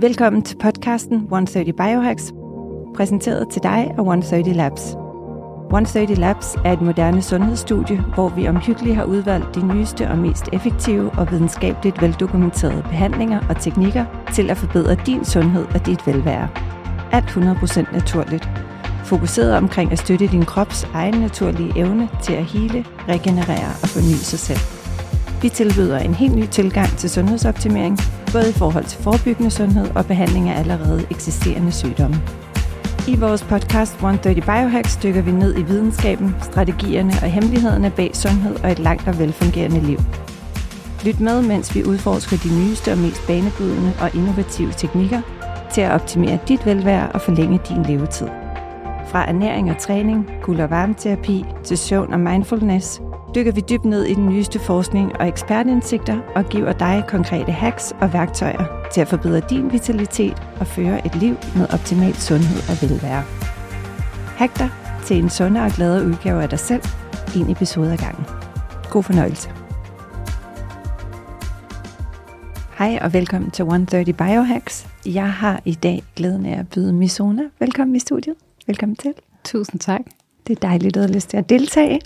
[0.00, 2.32] Velkommen til podcasten 130 Biohacks,
[2.94, 4.82] præsenteret til dig af 130 Labs.
[5.64, 10.44] 130 Labs er et moderne sundhedsstudie, hvor vi omhyggeligt har udvalgt de nyeste og mest
[10.52, 16.48] effektive og videnskabeligt veldokumenterede behandlinger og teknikker til at forbedre din sundhed og dit velvære.
[17.12, 18.48] Alt 100% naturligt.
[19.04, 24.14] Fokuseret omkring at støtte din krops egen naturlige evne til at hele, regenerere og forny
[24.14, 24.60] sig selv.
[25.42, 27.98] Vi tilbyder en helt ny tilgang til sundhedsoptimering,
[28.32, 32.16] både i forhold til forebyggende sundhed og behandling af allerede eksisterende sygdomme.
[33.08, 38.56] I vores podcast 130 Biohacks dykker vi ned i videnskaben, strategierne og hemmelighederne bag sundhed
[38.64, 39.98] og et langt og velfungerende liv.
[41.04, 45.20] Lyt med, mens vi udforsker de nyeste og mest banebrydende og innovative teknikker
[45.72, 48.28] til at optimere dit velvære og forlænge din levetid.
[49.08, 53.00] Fra ernæring og træning, kul- og varmeterapi til søvn og mindfulness–
[53.34, 57.92] dykker vi dybt ned i den nyeste forskning og ekspertindsigter og giver dig konkrete hacks
[58.00, 62.88] og værktøjer til at forbedre din vitalitet og føre et liv med optimal sundhed og
[62.88, 63.24] velvære.
[64.36, 64.70] Hack dig
[65.06, 66.82] til en sundere og gladere udgave af dig selv,
[67.36, 68.24] en episode ad gangen.
[68.90, 69.50] God fornøjelse.
[72.78, 74.86] Hej og velkommen til 130 Biohacks.
[75.06, 78.34] Jeg har i dag glæden af at byde Misona velkommen i studiet.
[78.66, 79.12] Velkommen til.
[79.44, 80.00] Tusind tak.
[80.46, 82.00] Det er dejligt, at lyst til at deltage.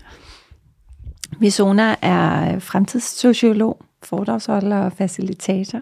[1.40, 5.80] Misona er fremtidssociolog, foredragsholder og facilitator.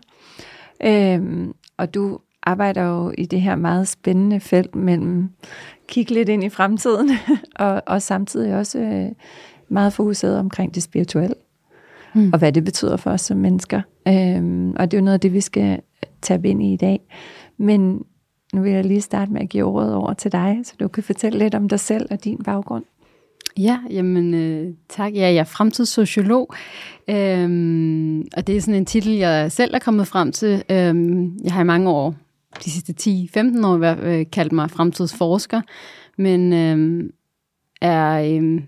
[0.84, 5.30] Øhm, og du arbejder jo i det her meget spændende felt mellem
[5.88, 7.10] kigge lidt ind i fremtiden,
[7.54, 9.08] og, og samtidig også øh,
[9.68, 11.34] meget fokuseret omkring det spirituelle,
[12.14, 12.30] mm.
[12.32, 13.80] og hvad det betyder for os som mennesker.
[14.08, 15.80] Øhm, og det er jo noget af det, vi skal
[16.22, 17.00] tage ind i i dag.
[17.56, 18.04] Men
[18.54, 21.02] nu vil jeg lige starte med at give ordet over til dig, så du kan
[21.02, 22.84] fortælle lidt om dig selv og din baggrund.
[23.58, 25.14] Ja, jamen øh, tak.
[25.14, 26.54] Ja, jeg er fremtidssociolog,
[27.08, 30.62] øhm, og det er sådan en titel, jeg selv er kommet frem til.
[30.70, 32.14] Øhm, jeg har i mange år,
[32.64, 35.60] de sidste 10-15 år, øh, kaldt mig fremtidsforsker,
[36.18, 37.10] men øhm,
[37.80, 38.34] er...
[38.34, 38.62] Øhm,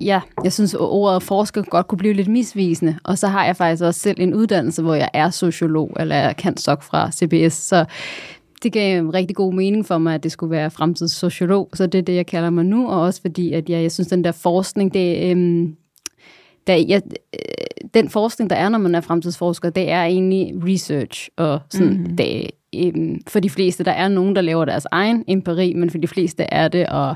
[0.00, 3.56] ja, jeg synes, at ordet forsker godt kunne blive lidt misvisende, og så har jeg
[3.56, 7.54] faktisk også selv en uddannelse, hvor jeg er sociolog, eller jeg kan sok fra CBS,
[7.54, 7.84] så
[8.62, 12.02] det gav rigtig god mening for mig, at det skulle være fremtidssociolog, så det er
[12.02, 14.94] det, jeg kalder mig nu, og også fordi, at jeg, jeg synes, den der forskning,
[14.94, 15.76] det, øhm,
[16.66, 17.02] der, jeg,
[17.34, 21.98] øh, den forskning, der er, når man er fremtidsforsker, det er egentlig research, og sådan,
[21.98, 22.16] mm.
[22.16, 25.98] det, øhm, for de fleste, der er nogen, der laver deres egen empiri, men for
[25.98, 27.14] de fleste er det at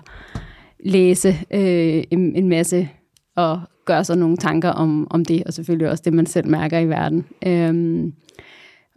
[0.85, 2.89] læse øh, en, en masse
[3.37, 6.79] og gøre sig nogle tanker om, om det, og selvfølgelig også det, man selv mærker
[6.79, 7.27] i verden.
[7.47, 8.13] Øhm,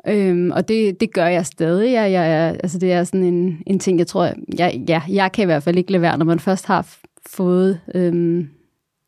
[0.07, 1.93] Øhm, og det, det gør jeg stadig.
[1.93, 5.43] Jeg, jeg, altså det er sådan en, en ting, jeg tror, jeg, ja, jeg kan
[5.43, 6.95] i hvert fald ikke lade være, når man først har
[7.27, 8.49] fået øhm,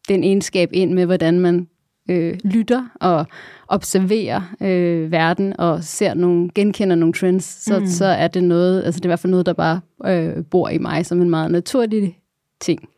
[0.09, 1.67] den egenskab ind med, hvordan man
[2.09, 3.25] øh, lytter og
[3.67, 7.85] observerer øh, verden og ser nogle, genkender nogle trends, så, mm.
[7.85, 10.69] så er det noget, altså det er i hvert fald noget, der bare øh, bor
[10.69, 12.17] i mig som en meget naturlig
[12.61, 12.89] ting.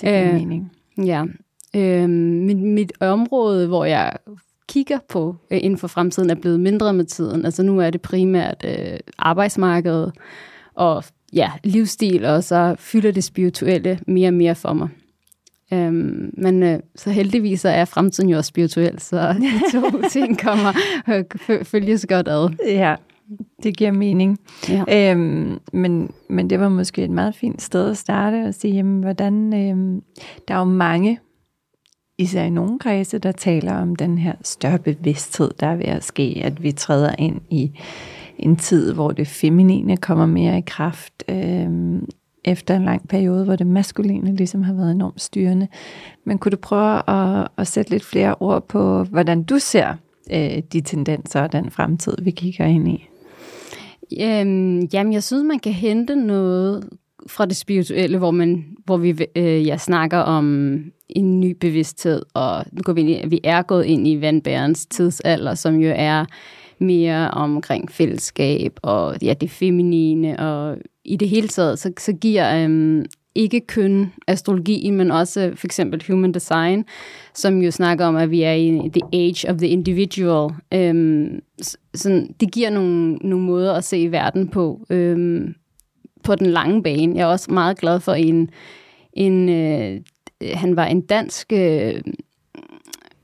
[0.00, 0.72] Det er øh, mening.
[1.04, 1.24] Ja.
[1.76, 4.12] Øh, mit, mit område, hvor jeg
[4.68, 7.44] kigger på øh, inden for fremtiden, er blevet mindre med tiden.
[7.44, 10.12] Altså nu er det primært øh, arbejdsmarkedet
[10.74, 14.88] og ja, livsstil, og så fylder det spirituelle mere og mere for mig.
[15.72, 20.72] Øhm, men øh, så heldigvis er fremtiden jo også spirituel, så de to ting kommer
[21.08, 22.48] øh, følges godt ad.
[22.66, 22.94] Ja,
[23.62, 24.38] det giver mening.
[24.68, 25.10] Ja.
[25.10, 29.00] Øhm, men, men det var måske et meget fint sted at starte og sige, jamen,
[29.00, 30.02] hvordan, øhm,
[30.48, 31.18] der er jo mange
[32.18, 36.04] især i nogle kredse, der taler om den her større bevidsthed, der er ved at
[36.04, 37.72] ske, at vi træder ind i
[38.38, 42.02] en tid, hvor det feminine kommer mere i kraft, øh,
[42.44, 45.68] efter en lang periode, hvor det maskuline ligesom har været enormt styrende.
[46.24, 49.94] Men kunne du prøve at, at sætte lidt flere ord på, hvordan du ser
[50.32, 53.08] øh, de tendenser og den fremtid, vi kigger ind i?
[54.20, 56.88] Øhm, jamen, jeg synes, man kan hente noget
[57.26, 62.64] fra det spirituelle, hvor, man, hvor vi øh, ja, snakker om en ny bevidsthed, og
[62.72, 66.24] nu går vi, ind i, vi er gået ind i vandbærens tidsalder, som jo er
[66.78, 72.64] mere omkring fællesskab og ja, det feminine, og i det hele taget, så, så giver
[72.64, 73.04] øhm,
[73.34, 76.84] ikke kun astrologi, men også for eksempel human design,
[77.34, 80.50] som jo snakker om, at vi er i the age of the individual.
[80.74, 81.40] Øhm,
[81.94, 85.54] sådan, det giver nogle, nogle måder at se verden på, øhm,
[86.28, 87.16] på den lange bane.
[87.16, 88.50] Jeg er også meget glad for en,
[89.12, 90.00] en øh,
[90.54, 92.00] han var en dansk øh,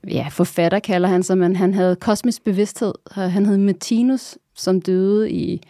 [0.07, 2.93] ja, forfatter, kalder han sig, men han havde kosmisk bevidsthed.
[3.11, 5.61] Han hed Martinus, som døde i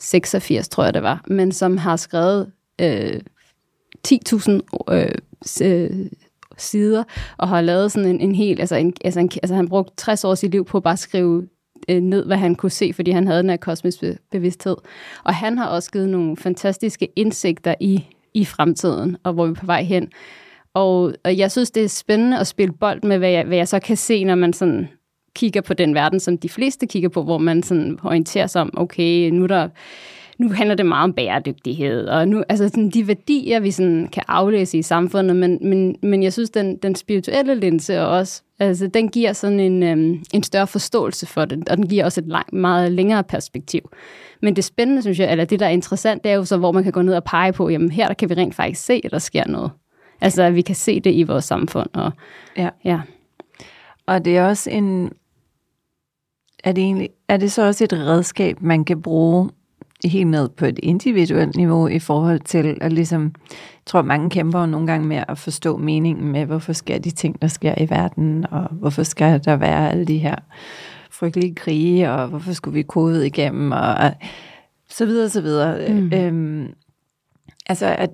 [0.00, 3.20] 86, tror jeg det var, men som har skrevet øh,
[4.08, 4.60] 10.000
[4.90, 5.08] øh,
[5.62, 6.06] øh,
[6.56, 7.04] sider,
[7.38, 10.24] og har lavet sådan en, en hel, altså, en, altså, en, altså han brugte 60
[10.24, 11.48] år sit liv på at bare skrive
[11.88, 13.98] øh, ned, hvad han kunne se, fordi han havde den her kosmisk
[14.30, 14.76] bevidsthed.
[15.24, 18.04] Og han har også givet nogle fantastiske indsigter i,
[18.34, 20.08] i fremtiden, og hvor vi er på vej hen.
[20.74, 23.68] Og, og jeg synes, det er spændende at spille bold med, hvad jeg, hvad jeg
[23.68, 24.88] så kan se, når man sådan
[25.34, 28.70] kigger på den verden, som de fleste kigger på, hvor man sådan orienterer sig om,
[28.76, 29.68] okay, nu der
[30.38, 34.22] nu handler det meget om bæredygtighed, og nu, altså sådan de værdier, vi sådan kan
[34.28, 39.08] aflæse i samfundet, men, men, men jeg synes, den, den spirituelle linse også, altså den
[39.08, 42.54] giver sådan en, øhm, en større forståelse for det, og den giver også et lang,
[42.54, 43.80] meget længere perspektiv.
[44.42, 46.72] Men det spændende, synes jeg, eller det, der er interessant, det er jo så, hvor
[46.72, 49.00] man kan gå ned og pege på, jamen her der kan vi rent faktisk se,
[49.04, 49.70] at der sker noget.
[50.20, 51.88] Altså, at vi kan se det i vores samfund.
[51.94, 52.12] Og,
[52.56, 52.68] ja.
[52.84, 53.00] ja.
[54.06, 55.12] Og det er også en...
[56.64, 59.50] Er det, egentlig, er det så også et redskab, man kan bruge
[60.04, 64.66] helt ned på et individuelt niveau i forhold til at ligesom, jeg tror mange kæmper
[64.66, 68.46] nogle gange med at forstå meningen med, hvorfor sker de ting, der sker i verden,
[68.50, 70.36] og hvorfor skal der være alle de her
[71.10, 74.12] frygtelige krige, og hvorfor skulle vi kode igennem, og
[74.90, 75.92] så videre, så videre.
[75.92, 76.12] Mm.
[76.12, 76.68] Øhm,
[77.66, 78.10] altså, at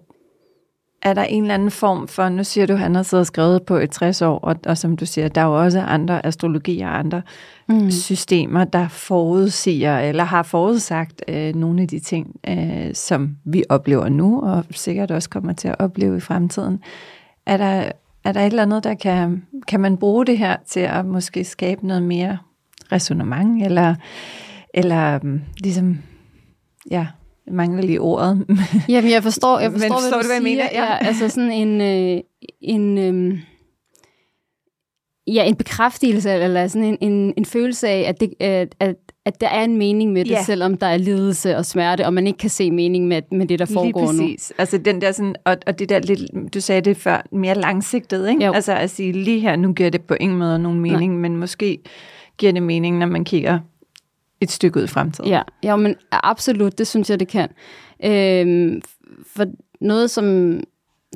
[1.04, 3.62] er der en eller anden form for, nu siger du, han har siddet og skrevet
[3.62, 6.88] på et 60 år, og, og som du siger, der er jo også andre astrologier
[6.88, 7.22] og andre
[7.68, 7.90] mm.
[7.90, 14.08] systemer, der forudsiger eller har forudsagt øh, nogle af de ting, øh, som vi oplever
[14.08, 16.80] nu, og sikkert også kommer til at opleve i fremtiden.
[17.46, 17.90] Er der,
[18.24, 21.44] er der et eller andet, der kan, kan man bruge det her til at måske
[21.44, 22.38] skabe noget mere
[22.92, 23.94] resonemang, eller,
[24.74, 25.98] eller mm, ligesom,
[26.90, 27.06] ja,
[27.46, 28.46] jeg mangler lige ordet.
[28.88, 30.40] Jamen, jeg forstår, jeg forstår, Men hvad du, hvad siger.
[30.40, 30.68] Mener?
[30.72, 30.84] Ja.
[30.84, 32.20] ja, altså sådan en, øh,
[32.60, 33.38] en, øh,
[35.26, 38.96] ja, en bekræftelse, eller sådan en, en, en følelse af, at, det, at, at,
[39.26, 40.42] at der er en mening med det, ja.
[40.42, 43.58] selvom der er lidelse og smerte, og man ikke kan se mening med, med det,
[43.58, 44.50] der foregår Lige præcis.
[44.50, 44.54] nu.
[44.58, 48.28] Altså den der sådan, og, og det der lidt, du sagde det før, mere langsigtet,
[48.28, 48.44] ikke?
[48.44, 48.52] Jo.
[48.52, 51.20] Altså at sige, lige her, nu giver det på ingen måde nogen mening, Nej.
[51.20, 51.78] men måske
[52.38, 53.58] giver det mening, når man kigger
[54.40, 55.30] et stykke ud i fremtiden.
[55.30, 57.48] Ja, ja men absolut, det synes jeg, det kan.
[58.04, 58.82] Øhm,
[59.26, 59.44] for
[59.80, 60.60] noget, som,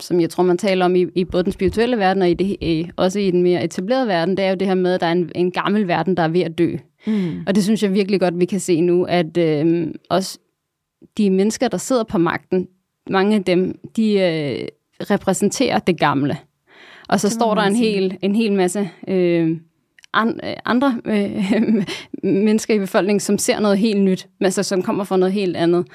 [0.01, 2.57] som jeg tror, man taler om i, i både den spirituelle verden og i det,
[2.63, 5.07] øh, også i den mere etablerede verden, det er jo det her med, at der
[5.07, 6.77] er en, en gammel verden, der er ved at dø.
[7.07, 7.43] Mm.
[7.47, 10.39] Og det synes jeg virkelig godt, vi kan se nu, at øh, også
[11.19, 12.69] de mennesker, der sidder på magten,
[13.11, 14.69] mange af dem, de øh,
[15.11, 16.39] repræsenterer det gamle.
[17.09, 19.57] Og så det står der en hel, en hel masse øh,
[20.17, 21.85] Øh, andre øh,
[22.45, 25.87] mennesker i befolkningen, som ser noget helt nyt, altså som kommer fra noget helt andet.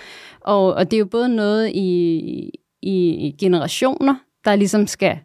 [0.41, 2.49] Og, og det er jo både noget i,
[2.81, 4.15] i generationer,
[4.45, 5.17] der ligesom skal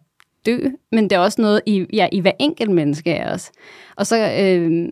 [0.47, 0.59] dø,
[0.93, 3.51] men det er også noget i, ja, i hver enkelt menneske af os.
[3.97, 4.89] Og så, øh,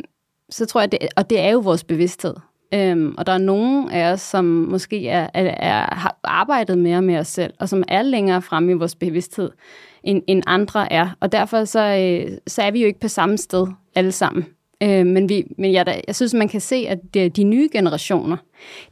[0.50, 2.34] så tror jeg, det, og det er jo vores bevidsthed.
[2.74, 7.02] Øhm, og der er nogen af os, som måske er, er, er, har arbejdet mere
[7.02, 9.50] med os selv, og som er længere fremme i vores bevidsthed,
[10.04, 11.08] end, end andre er.
[11.20, 13.66] Og derfor så, øh, så er vi jo ikke på samme sted
[13.96, 14.46] alle sammen.
[14.82, 18.36] Øh, men vi, men jeg, jeg synes, man kan se, at de, de nye generationer,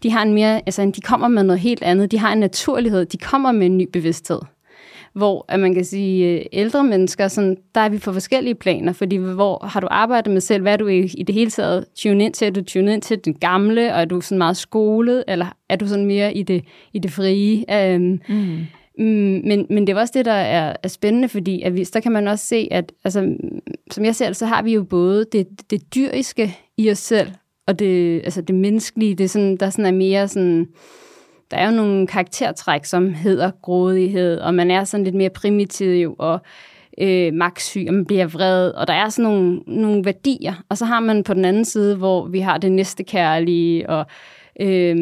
[0.03, 2.11] de har en mere, altså, de kommer med noget helt andet.
[2.11, 3.05] De har en naturlighed.
[3.05, 4.41] De kommer med en ny bevidsthed.
[5.15, 8.93] Hvor at man kan sige, øh, ældre mennesker, sådan, der er vi på forskellige planer,
[8.93, 11.85] fordi hvor har du arbejdet med selv, hvad er du i, i det hele taget
[11.97, 12.47] tune ind til?
[12.47, 15.77] Er du tune ind til den gamle, og er du sådan meget skolet, eller er
[15.77, 17.65] du sådan mere i det, i det frie?
[17.97, 18.59] Um, mm.
[18.99, 22.01] Mm, men, men det er også det, der er, er spændende, fordi at vi, der
[22.01, 23.37] kan man også se, at altså,
[23.91, 27.31] som jeg ser det, så har vi jo både det, det dyriske i os selv,
[27.67, 30.69] og det, altså det menneskelige, det er sådan, der sådan er mere sådan,
[31.51, 36.17] der er jo nogle karaktertræk, som hedder grådighed, og man er sådan lidt mere primitiv
[36.19, 36.39] og
[36.99, 40.55] øh, magtsyg, og man bliver vred, og der er sådan nogle, nogle værdier.
[40.69, 44.07] Og så har man på den anden side, hvor vi har det næste kærlige, og
[44.61, 44.97] øh,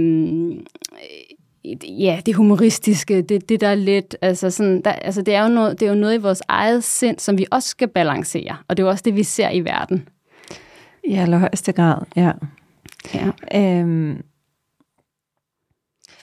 [1.85, 5.49] ja, det humoristiske, det, det der er lidt, altså, sådan, der, altså det, er jo
[5.49, 8.77] noget, det er jo noget i vores eget sind, som vi også skal balancere, og
[8.77, 10.09] det er jo også det, vi ser i verden.
[11.05, 12.33] I allerhøjeste grad, ja.
[13.15, 13.31] ja.
[13.55, 14.23] Øhm,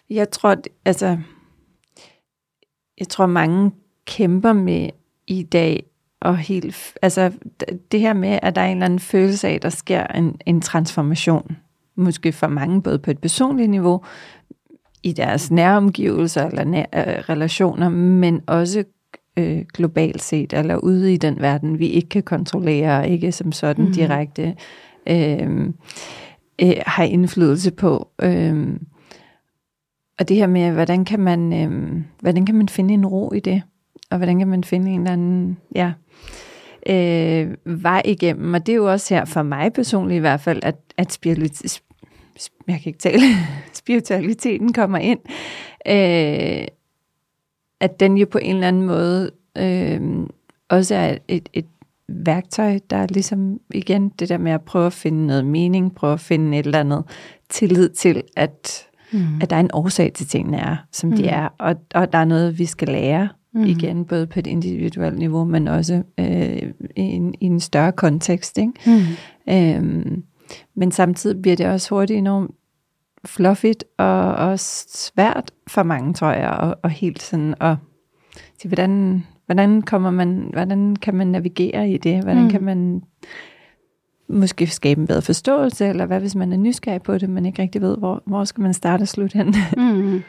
[0.09, 0.55] jeg tror,
[0.85, 1.17] altså,
[2.99, 3.71] jeg tror mange
[4.05, 4.89] kæmper med
[5.27, 5.83] i dag,
[6.21, 7.31] og helt, altså
[7.91, 10.41] det her med, at der er en eller anden følelse af, at der sker en,
[10.45, 11.57] en transformation,
[11.95, 14.03] måske for mange, både på et personligt niveau,
[15.03, 18.83] i deres næromgivelser eller nær, øh, relationer, men også
[19.37, 23.85] øh, globalt set, eller ude i den verden, vi ikke kan kontrollere, ikke som sådan
[23.85, 23.93] mm.
[23.93, 24.55] direkte
[25.09, 25.67] øh,
[26.61, 28.07] øh, har indflydelse på.
[28.21, 28.67] Øh,
[30.19, 33.39] og det her med, hvordan kan man, øh, hvordan kan man finde en ro i
[33.39, 33.61] det?
[34.11, 35.91] Og hvordan kan man finde en eller anden, ja,
[36.89, 38.53] øh, vej igennem.
[38.53, 41.11] Og det er jo også her for mig personligt i hvert fald, at, at
[42.67, 43.21] jeg kan ikke tale,
[43.73, 45.19] spiritualiteten kommer ind,
[45.87, 46.67] øh,
[47.79, 50.01] at den jo på en eller anden måde øh,
[50.69, 51.65] også er et, et,
[52.11, 56.13] værktøj, der er ligesom igen det der med at prøve at finde noget mening, prøve
[56.13, 57.03] at finde et eller andet
[57.49, 59.41] tillid til, at, mm.
[59.41, 61.15] at der er en årsag til tingene er, som mm.
[61.15, 63.63] de er, og, og der er noget, vi skal lære mm.
[63.63, 68.57] igen, både på et individuelt niveau, men også øh, i, en, i en større kontekst.
[68.57, 68.71] Ikke?
[68.85, 69.53] Mm.
[69.53, 70.23] Øhm,
[70.75, 72.51] men samtidig bliver det også hurtigt enormt
[73.25, 77.75] fluffigt og, og svært for mange, tror jeg, og, og helt sådan at
[78.61, 82.23] sige, hvordan, hvordan, kommer man, hvordan kan man navigere i det?
[82.23, 82.49] Hvordan mm.
[82.49, 83.01] kan man
[84.29, 87.61] måske skabe en bedre forståelse, eller hvad hvis man er nysgerrig på det, men ikke
[87.61, 89.55] rigtig ved, hvor, hvor skal man starte og slutte hen?
[89.77, 90.21] mm.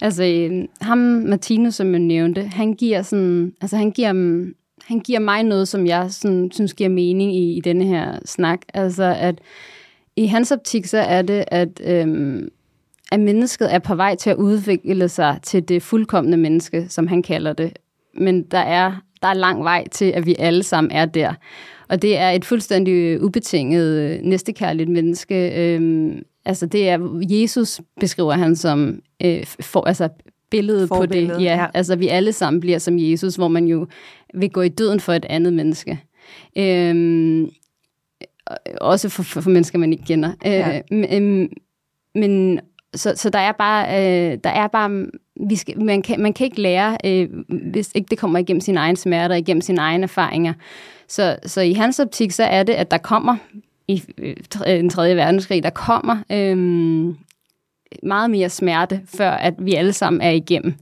[0.00, 4.12] Altså, øhm, ham Martino, som jeg nævnte, han giver sådan, altså han giver,
[4.86, 8.60] han giver mig noget, som jeg sådan, synes giver mening i, i denne her snak.
[8.74, 9.38] Altså, at
[10.16, 12.48] i hans optik, så er det, at, øhm,
[13.12, 17.22] at mennesket er på vej til at udvikle sig til det fuldkommende menneske, som han
[17.22, 17.78] kalder det.
[18.14, 21.34] Men der er, der er lang vej til, at vi alle sammen er der.
[21.88, 25.50] Og det er et fuldstændig ubetinget øh, næstekærligt menneske.
[25.56, 26.98] Øhm, altså det er,
[27.30, 30.08] Jesus beskriver han som øh, for, altså
[30.56, 31.28] billedet på det.
[31.28, 33.86] Ja, ja, altså vi alle sammen bliver som Jesus, hvor man jo
[34.34, 36.00] vil gå i døden for et andet menneske.
[36.58, 37.50] Øhm,
[38.80, 40.32] også for, for, for mennesker, man ikke kender.
[40.46, 40.80] Øh, ja.
[40.90, 41.48] Øh,
[42.14, 42.60] men
[42.94, 45.06] så, så der er bare, øh, der er bare
[45.48, 47.28] vi skal, man, kan, man kan ikke lære, øh,
[47.72, 50.52] hvis ikke det kommer igennem sine egne smerter, igennem sine egne erfaringer.
[51.08, 53.36] Så, så i hans optik, så er det, at der kommer
[53.88, 54.36] i øh,
[54.66, 57.14] den tredje verdenskrig, der kommer øh,
[58.02, 60.74] meget mere smerte, før at vi alle sammen er igennem.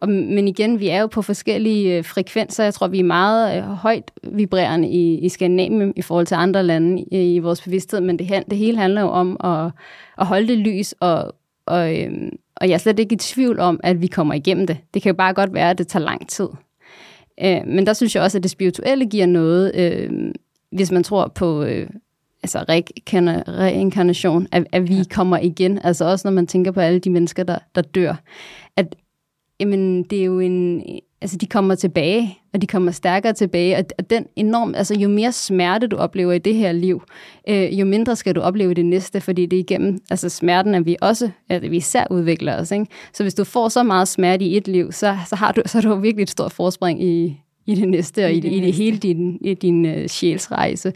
[0.00, 2.64] Og, men igen, vi er jo på forskellige øh, frekvenser.
[2.64, 6.62] Jeg tror, vi er meget øh, højt vibrerende i, i Skandinavien i forhold til andre
[6.62, 9.70] lande i, i vores bevidsthed, men det, det hele handler jo om at,
[10.18, 11.34] at holde det lys, og,
[11.66, 12.12] og, øh,
[12.56, 14.76] og jeg er slet ikke i tvivl om, at vi kommer igennem det.
[14.94, 16.48] Det kan jo bare godt være, at det tager lang tid.
[17.42, 20.32] Øh, men der synes jeg også, at det spirituelle giver noget, øh,
[20.72, 21.62] hvis man tror på...
[21.62, 21.86] Øh,
[22.44, 22.64] altså
[23.48, 25.04] reinkarnation, at, at vi ja.
[25.10, 25.78] kommer igen.
[25.84, 28.14] Altså også når man tænker på alle de mennesker, der, der dør.
[28.76, 28.96] At
[29.60, 30.84] jamen, det er jo en,
[31.20, 35.08] altså de kommer tilbage, og de kommer stærkere tilbage, og, og den enorm, altså jo
[35.08, 37.02] mere smerte du oplever i det her liv,
[37.48, 40.74] øh, jo mindre skal du opleve i det næste, fordi det er igennem, altså smerten,
[40.74, 42.86] at vi også, at vi især udvikler os, ikke?
[43.12, 45.80] Så hvis du får så meget smerte i et liv, så, så har du, så
[45.80, 48.72] har du virkelig et stort forspring i, i det næste, og i, det, i det
[48.72, 50.92] hele din, i din uh, sjælsrejse.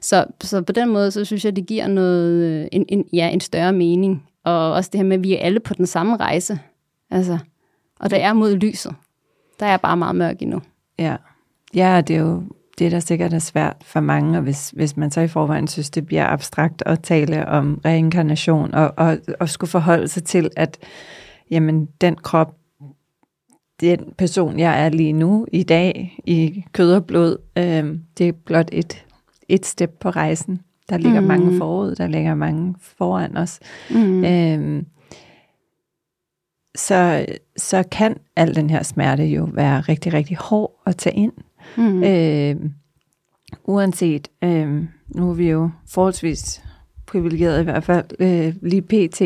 [0.00, 3.28] Så, så på den måde, så synes jeg, det giver noget, øh, en, en, ja,
[3.28, 4.24] en større mening.
[4.44, 6.58] Og også det her med, at vi er alle på den samme rejse.
[7.10, 7.38] Altså,
[8.00, 8.94] og der er mod lyset.
[9.60, 10.62] Der er bare meget mørk endnu.
[10.98, 11.16] Ja,
[11.74, 12.42] ja det er jo
[12.78, 15.90] det, der sikkert er svært for mange, og hvis, hvis man så i forvejen synes,
[15.90, 20.78] det bliver abstrakt at tale om reinkarnation, og, og, og skulle forholde sig til, at
[21.50, 22.54] jamen, den krop,
[23.80, 28.32] den person, jeg er lige nu, i dag, i kød og blod, øh, det er
[28.32, 29.04] blot et,
[29.48, 30.60] et step på rejsen.
[30.88, 31.26] Der ligger mm.
[31.26, 33.60] mange forud, der ligger mange foran os.
[33.90, 34.24] Mm.
[34.24, 34.82] Øh,
[36.76, 41.32] så, så kan al den her smerte jo være rigtig, rigtig hård at tage ind.
[41.76, 42.04] Mm.
[42.04, 42.56] Øh,
[43.64, 46.62] uanset, øh, nu er vi jo forholdsvis
[47.08, 49.22] privilegeret i hvert fald øh, lige pt,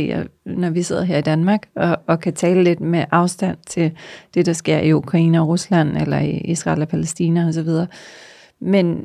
[0.46, 3.92] når vi sidder her i Danmark, og, og kan tale lidt med afstand til
[4.34, 7.68] det, der sker i Ukraine og Rusland, eller i Israel og Palæstina osv.
[8.60, 9.04] Men,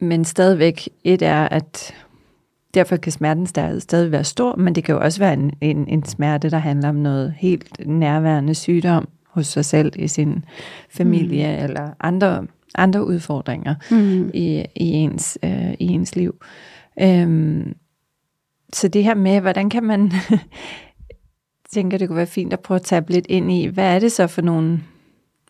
[0.00, 1.94] men stadigvæk, et er, at
[2.74, 3.46] derfor kan smerten
[3.80, 6.88] stadig, være stor, men det kan jo også være en, en, en smerte, der handler
[6.88, 10.44] om noget helt nærværende sygdom hos sig selv, i sin
[10.90, 11.64] familie, mm.
[11.64, 14.30] eller andre, andre udfordringer mm.
[14.34, 16.34] i, i, ens, øh, i ens liv.
[17.00, 17.74] Øhm,
[18.74, 20.12] så det her med, hvordan kan man,
[21.74, 24.12] tænker det kunne være fint at prøve at tage lidt ind i, hvad er det
[24.12, 24.80] så for nogle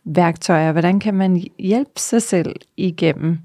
[0.05, 3.39] værktøjer, hvordan kan man hjælpe sig selv igennem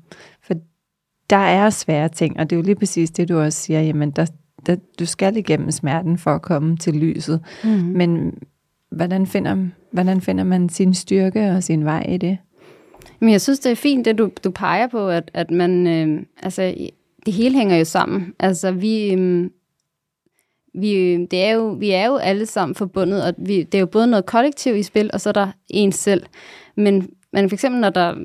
[1.30, 4.12] der er svære ting, og det er jo lige præcis det, du også siger, jamen
[4.12, 4.26] der,
[4.66, 7.42] der, du skal igennem smerten for at komme til lyset.
[7.64, 7.70] Mm.
[7.70, 8.34] Men
[8.92, 12.38] hvordan finder, hvordan finder man sin styrke og sin vej i det?
[13.20, 16.24] Men jeg synes, det er fint, det du, du peger på, at, at man, øh,
[16.44, 16.76] altså,
[17.26, 18.34] det hele hænger jo sammen.
[18.40, 19.50] Altså, vi, øh,
[20.74, 23.86] vi, det er jo, vi er jo alle sammen forbundet, og vi, det er jo
[23.86, 26.24] både noget kollektiv i spil, og så er der en selv.
[26.78, 28.16] Men, men for eksempel, når der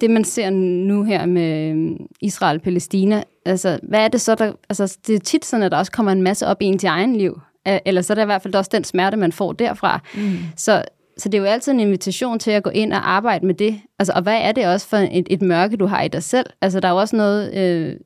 [0.00, 4.34] det, man ser nu her med øhm, Israel og Palæstina, altså, hvad er det så,
[4.34, 4.52] der...
[4.68, 6.86] Altså, det er tit sådan, at der også kommer en masse op i en til
[6.86, 7.40] egen liv.
[7.64, 10.00] Eller så er det i hvert fald også den smerte, man får derfra.
[10.14, 10.36] Mm.
[10.56, 10.84] Så,
[11.18, 13.80] så det er jo altid en invitation til at gå ind og arbejde med det.
[13.98, 16.46] Altså, og hvad er det også for et, et mørke, du har i dig selv?
[16.60, 17.54] Altså, der er jo også noget...
[17.54, 17.96] Øh,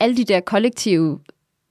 [0.00, 1.18] alle de der kollektive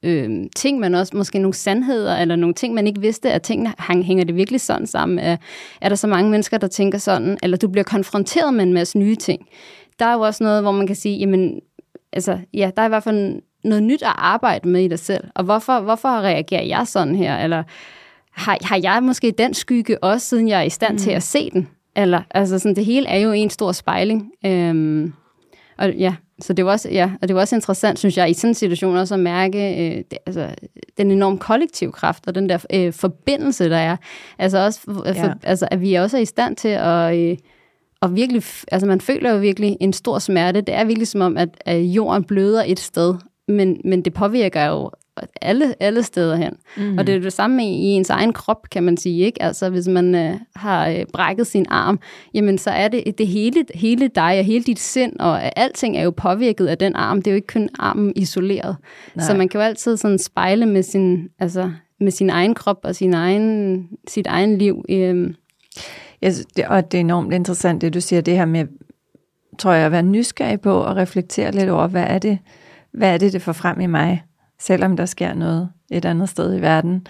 [0.04, 3.74] øh, ting, men også måske nogle sandheder, eller nogle ting, man ikke vidste, at tingene
[4.04, 5.20] hænger det virkelig sådan sammen.
[5.20, 5.38] Er,
[5.82, 8.98] er der så mange mennesker, der tænker sådan, eller du bliver konfronteret med en masse
[8.98, 9.48] nye ting.
[10.00, 11.60] der er jo også noget, hvor man kan sige, jamen,
[12.14, 15.24] altså, ja, der er i hvert fald noget nyt at arbejde med i dig selv.
[15.36, 17.38] Og hvorfor, hvorfor reagerer jeg sådan her?
[17.38, 17.64] Eller
[18.32, 20.98] har, har jeg måske den skygge også, siden jeg er i stand mm.
[20.98, 21.68] til at se den?
[21.96, 24.32] Eller, altså sådan, det hele er jo en stor spejling.
[24.46, 25.14] Øhm,
[25.78, 28.34] og ja, så det var også, ja, og det var også interessant, synes jeg, i
[28.34, 30.56] sådan en situation også at mærke øh, det, altså,
[30.98, 33.98] den enorme kollektiv kraft og den der øh, forbindelse, der er.
[34.40, 35.34] Altså også, for, ja.
[35.44, 37.38] altså, at vi også er i stand til at, øh,
[38.02, 40.62] og virkelig, altså man føler jo virkelig en stor smerte.
[40.62, 43.16] Det er virkelig som om, at, at jorden bløder et sted,
[43.48, 44.92] men, men det påvirker jo
[45.42, 46.54] alle, alle steder hen.
[46.78, 46.98] Mm.
[46.98, 49.26] Og det er det samme i, i ens egen krop, kan man sige.
[49.26, 49.42] ikke.
[49.42, 52.00] Altså hvis man øh, har øh, brækket sin arm,
[52.34, 56.04] jamen så er det det hele, hele dig og hele dit sind, og alting er
[56.04, 57.22] jo påvirket af den arm.
[57.22, 58.76] Det er jo ikke kun armen isoleret.
[59.16, 59.26] Nej.
[59.26, 62.96] Så man kan jo altid sådan spejle med sin, altså, med sin egen krop og
[62.96, 64.86] sin egen, sit egen liv.
[64.90, 65.34] Øh.
[66.22, 68.66] Ja, det, og det er enormt interessant, det du siger, det her med,
[69.60, 72.38] tror jeg, at være nysgerrig på og reflektere lidt over, hvad er det,
[72.94, 74.24] hvad er det, det får frem i mig,
[74.66, 77.08] selvom der sker noget et andet sted i verden.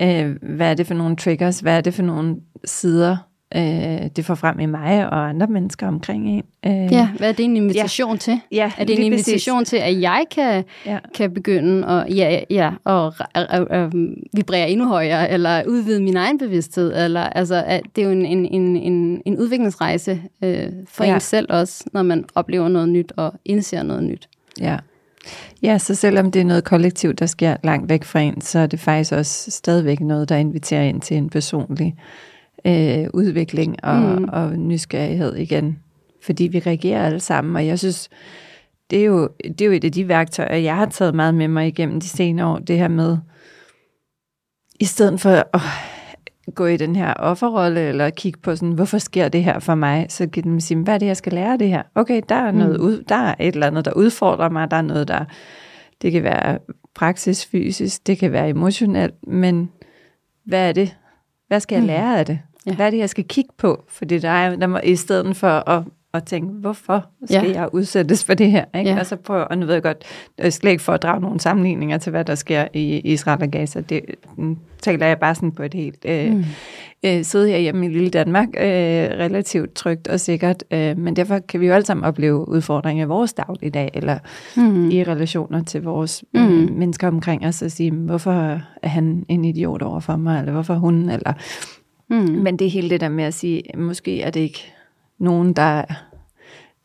[0.00, 1.60] Øh, hvad er det for nogle triggers?
[1.60, 3.16] Hvad er det for nogle sider,
[3.56, 6.42] øh, det får frem i mig og andre mennesker omkring en.
[6.66, 8.18] Øh, ja, hvad er det en invitation ja.
[8.18, 8.40] til?
[8.52, 9.70] Ja, er det en invitation præcis.
[9.70, 10.98] til, at jeg kan, ja.
[11.14, 13.92] kan begynde at, ja, ja, og, og, og,
[14.32, 17.04] vibrere endnu højere, eller udvide min egen bevidsthed?
[17.04, 21.14] Eller, altså, at det er jo en, en, en, en, en udviklingsrejse øh, for ja.
[21.14, 24.28] en selv også, når man oplever noget nyt og indser noget nyt.
[24.60, 24.76] Ja.
[25.62, 28.66] Ja, så selvom det er noget kollektivt, der sker langt væk fra en, så er
[28.66, 31.94] det faktisk også stadigvæk noget, der inviterer ind til en personlig
[32.64, 34.28] øh, udvikling og, mm.
[34.32, 35.78] og nysgerrighed igen.
[36.22, 38.08] Fordi vi reagerer alle sammen, og jeg synes,
[38.90, 41.48] det er, jo, det er jo et af de værktøjer, jeg har taget meget med
[41.48, 43.16] mig igennem de senere år, det her med,
[44.80, 45.60] i stedet for at
[46.54, 50.06] gå i den her offerrolle, eller kigge på sådan, hvorfor sker det her for mig,
[50.08, 51.82] så kan man sige, hvad er det, jeg skal lære det her?
[51.94, 52.86] Okay, der er, noget mm.
[52.86, 55.24] ud, der er et eller andet, der udfordrer mig, der er noget, der,
[56.02, 56.58] det kan være
[56.94, 59.70] praksis, fysisk, det kan være emotionelt, men
[60.44, 60.96] hvad er det?
[61.48, 61.86] Hvad skal jeg mm.
[61.86, 62.38] lære af det?
[62.66, 62.74] Ja.
[62.74, 63.84] Hvad er det, jeg skal kigge på?
[63.88, 67.60] Fordi der er, der må, i stedet for at, at tænke, hvorfor skal ja.
[67.60, 68.64] jeg udsættes for det her?
[68.78, 68.90] Ikke?
[68.90, 69.00] Ja.
[69.00, 70.04] Og så prøve, og nu ved jeg godt,
[70.38, 73.48] er slet ikke for at drage nogle sammenligninger til, hvad der sker i Israel og
[73.48, 73.80] Gaza.
[73.80, 74.00] Det
[74.82, 76.04] taler jeg bare sådan på et helt...
[76.04, 76.44] Øh, mm.
[77.04, 80.64] øh, sidde her hjemme i lille Danmark, øh, relativt trygt og sikkert.
[80.70, 84.18] Øh, men derfor kan vi jo alle sammen opleve udfordringer i vores dagligdag, eller
[84.56, 84.90] mm.
[84.90, 86.72] i relationer til vores øh, mm.
[86.72, 90.74] mennesker omkring os, og sige, hvorfor er han en idiot over for mig, eller hvorfor
[90.74, 91.32] hun, eller
[92.08, 92.18] Mm.
[92.18, 94.72] Men det er hele det der med at sige, måske er det ikke
[95.18, 95.84] nogen, der,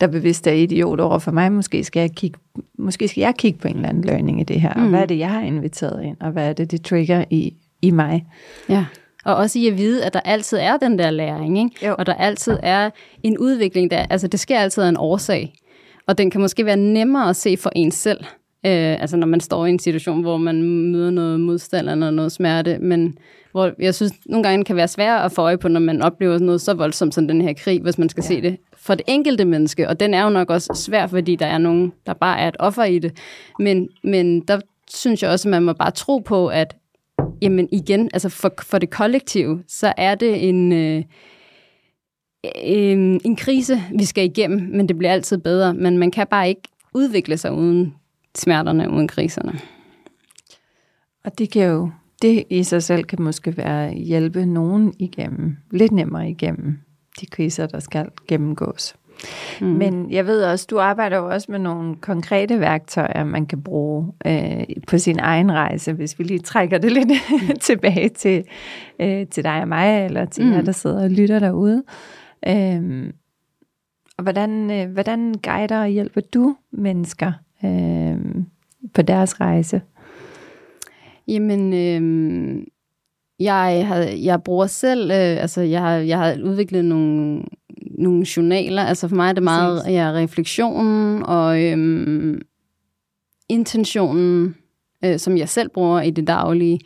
[0.02, 1.52] der bevidst er idiot over for mig.
[1.52, 2.40] Måske skal jeg kigge,
[2.78, 4.74] måske skal jeg kigge på en eller anden learning i det her.
[4.76, 4.84] Mm.
[4.84, 6.18] Og hvad er det, jeg har inviteret ind?
[6.20, 8.26] Og hvad er det, det trigger i, i mig?
[8.70, 8.86] Ja.
[9.26, 11.96] Og også i at vide, at der altid er den der læring, ikke?
[11.96, 12.90] og der altid er
[13.24, 13.92] en udvikling.
[13.92, 15.54] Der, altså det sker altid af en årsag.
[16.08, 18.20] Og den kan måske være nemmere at se for en selv.
[18.66, 22.32] Øh, altså når man står i en situation, hvor man møder noget modstand eller noget
[22.32, 22.78] smerte.
[22.80, 23.18] Men
[23.58, 26.40] hvor jeg synes, nogle gange kan være svært at få øje på, når man oplever
[26.40, 28.28] noget så voldsomt som den her krig, hvis man skal ja.
[28.28, 29.90] se det for det enkelte menneske.
[29.90, 32.56] Og den er jo nok også svær, fordi der er nogen, der bare er et
[32.60, 33.18] offer i det.
[33.60, 34.60] Men, men der
[34.94, 36.76] synes jeg også, at man må bare tro på, at
[37.42, 41.04] jamen igen, altså for, for det kollektive, så er det en, øh,
[42.56, 45.74] en, en krise, vi skal igennem, men det bliver altid bedre.
[45.74, 46.62] Men man kan bare ikke
[46.94, 47.96] udvikle sig uden
[48.36, 49.60] smerterne, uden kriserne.
[51.26, 51.90] Og det kan jo
[52.22, 56.78] det i sig selv kan måske være hjælpe nogen igennem, lidt nemmere igennem
[57.22, 58.96] de kriser, der skal gennemgås.
[59.62, 59.68] Mm.
[59.68, 64.14] Men jeg ved også, du arbejder jo også med nogle konkrete værktøjer, man kan bruge
[64.26, 67.10] øh, på sin egen rejse, hvis vi lige trækker det lidt
[67.62, 68.44] tilbage til,
[69.00, 70.52] øh, til dig og mig, eller til mm.
[70.52, 71.84] jer, der sidder og lytter derude.
[72.48, 73.14] Øh,
[74.18, 77.32] og hvordan, øh, hvordan guider og hjælper du mennesker
[77.66, 78.18] øh,
[78.94, 79.82] på deres rejse?
[81.28, 82.64] Jamen, øh,
[83.40, 87.44] jeg, har, jeg bruger selv, øh, altså jeg har, jeg har udviklet nogle,
[87.98, 88.84] nogle journaler.
[88.84, 92.42] Altså for mig er det meget ja, refleksionen og øh,
[93.50, 94.56] intentionen,
[95.06, 96.80] øh, som jeg selv bruger i det daglige.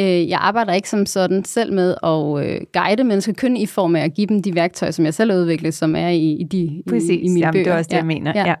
[0.00, 3.96] Øh, jeg arbejder ikke som sådan selv med at øh, guide mennesker, kun i form
[3.96, 6.44] af at give dem de værktøjer, som jeg selv har udviklet, som er i, i,
[6.44, 7.64] de, Præcis, i, i mine Jamen, bøger.
[7.64, 8.32] det er også det, ja, jeg mener.
[8.34, 8.48] Ja.
[8.48, 8.54] ja.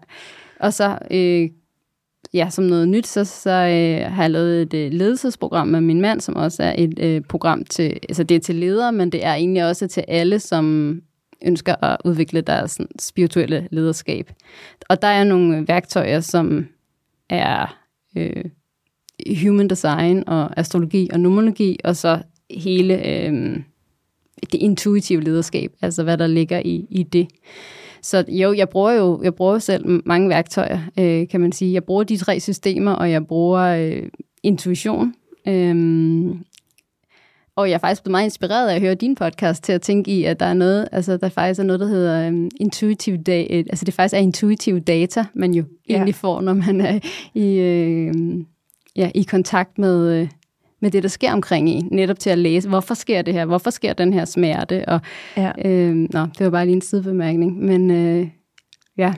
[0.60, 1.48] Og så øh,
[2.34, 6.00] ja, som noget nyt, så, så øh, har jeg lavet et øh, ledelsesprogram med min
[6.00, 9.24] mand, som også er et øh, program til, altså det er til ledere, men det
[9.24, 11.00] er egentlig også til alle, som
[11.44, 14.30] ønsker at udvikle deres sådan, spirituelle lederskab.
[14.88, 16.66] Og der er nogle værktøjer, som
[17.30, 17.78] er
[18.16, 18.44] øh,
[19.42, 23.60] human design og astrologi og numerologi, og så hele øh,
[24.52, 27.28] det intuitive lederskab, altså hvad der ligger i, i det
[28.02, 31.72] så jo, jeg bruger jo jeg bruger selv mange værktøjer, øh, kan man sige.
[31.72, 34.02] Jeg bruger de tre systemer, og jeg bruger øh,
[34.42, 35.14] intuition.
[35.48, 36.34] Øh,
[37.58, 40.10] og jeg er faktisk blevet meget inspireret af at høre din podcast til at tænke
[40.10, 43.54] i, at der er noget, altså der faktisk er noget, der hedder um, intuitive data,
[43.54, 45.94] altså det faktisk er intuitive data, man jo ja.
[45.94, 46.98] egentlig får, når man er
[47.34, 48.14] i, øh,
[48.96, 50.28] ja, i kontakt med, øh,
[50.80, 53.70] med det, der sker omkring en, netop til at læse, hvorfor sker det her, hvorfor
[53.70, 55.00] sker den her smerte, og
[55.36, 55.52] ja.
[55.64, 58.28] øh, nå, det var bare lige en sidebemærkning, men øh,
[58.96, 59.14] ja.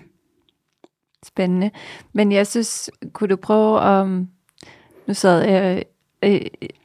[1.26, 1.70] Spændende.
[2.12, 4.28] Men jeg synes, kunne du prøve at, um,
[5.06, 5.84] nu sad jeg,
[6.24, 6.40] øh,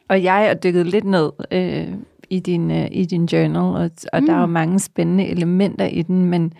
[0.08, 1.88] og jeg er dykket lidt ned øh,
[2.30, 4.26] i, din, øh, i din journal, og, og mm.
[4.26, 4.52] der er jo mm.
[4.52, 6.54] mange spændende elementer i den, men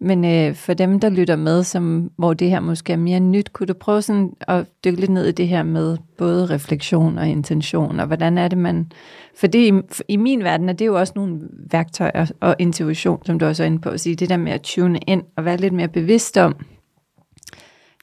[0.00, 3.52] men øh, for dem, der lytter med, som, hvor det her måske er mere nyt,
[3.52, 7.28] kunne du prøve sådan at dykke lidt ned i det her med både refleksion og
[7.28, 8.92] intention, og hvordan er det, man...
[9.36, 13.38] For det, i, i min verden er det jo også nogle værktøjer og intuition, som
[13.38, 15.56] du også er inde på at sige, det der med at tune ind og være
[15.56, 16.56] lidt mere bevidst om,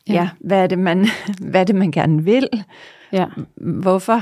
[0.07, 1.07] ja, ja hvad, er det, man,
[1.49, 2.49] hvad er det, man gerne vil,
[3.11, 3.25] Ja.
[3.55, 4.21] Hvorfor,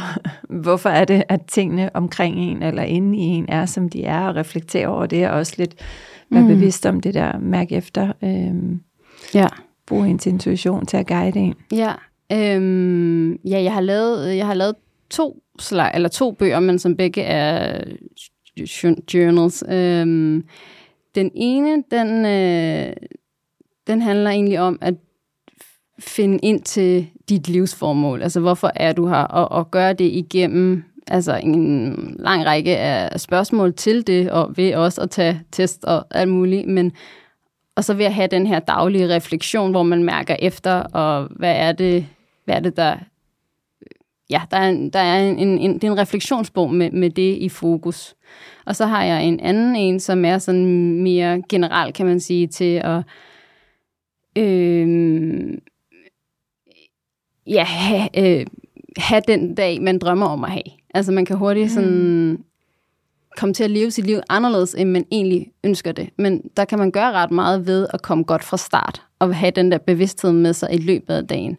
[0.61, 4.27] hvorfor er det, at tingene omkring en eller inde i en er, som de er,
[4.27, 5.75] og reflektere over det, og også lidt
[6.35, 6.49] være mm.
[6.49, 8.13] bevidst om det der, mærke efter.
[8.23, 8.81] Øhm,
[9.33, 9.47] ja.
[9.87, 11.53] Bruge ens intuition til at guide en.
[11.71, 11.93] Ja,
[12.31, 14.75] øhm, ja jeg, har lavet, jeg har lavet
[15.09, 17.83] to slag, eller to bøger, men som begge er
[19.13, 19.63] journals.
[19.69, 20.43] Øhm,
[21.15, 22.93] den ene, den, øh,
[23.87, 24.93] den handler egentlig om at
[25.99, 28.21] finde ind til dit livsformål.
[28.21, 29.21] Altså, hvorfor er du her?
[29.21, 34.75] Og, og gøre det igennem altså en lang række af spørgsmål til det, og ved
[34.75, 36.91] også at tage test og alt muligt, men
[37.75, 41.55] og så ved at have den her daglige refleksion, hvor man mærker efter, og hvad
[41.55, 42.07] er det,
[42.45, 42.97] hvad er det der...
[44.29, 47.37] Ja, der er, en, der er en, en, det er en refleksionsbog med, med det
[47.37, 48.15] i fokus.
[48.65, 50.65] Og så har jeg en anden en, som er sådan
[51.01, 53.03] mere general, kan man sige, til at...
[54.37, 55.57] Øh,
[57.47, 57.67] ja,
[58.17, 58.45] øh,
[58.97, 60.63] have den dag, man drømmer om at have.
[60.95, 62.43] Altså man kan hurtigt sådan mm.
[63.37, 66.09] komme til at leve sit liv anderledes, end man egentlig ønsker det.
[66.17, 69.51] Men der kan man gøre ret meget ved at komme godt fra start, og have
[69.51, 71.57] den der bevidsthed med sig i løbet af dagen.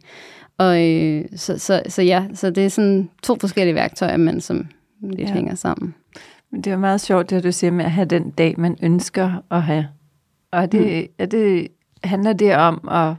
[0.58, 4.66] Og øh, så, så, så ja, så det er sådan to forskellige værktøjer, men som
[5.02, 5.34] lidt ja.
[5.34, 5.94] hænger sammen.
[6.52, 9.42] Men det er meget sjovt, det du siger med at have den dag, man ønsker
[9.50, 9.88] at have.
[10.52, 11.12] Og det, mm.
[11.18, 11.68] er det,
[12.04, 13.14] handler det om at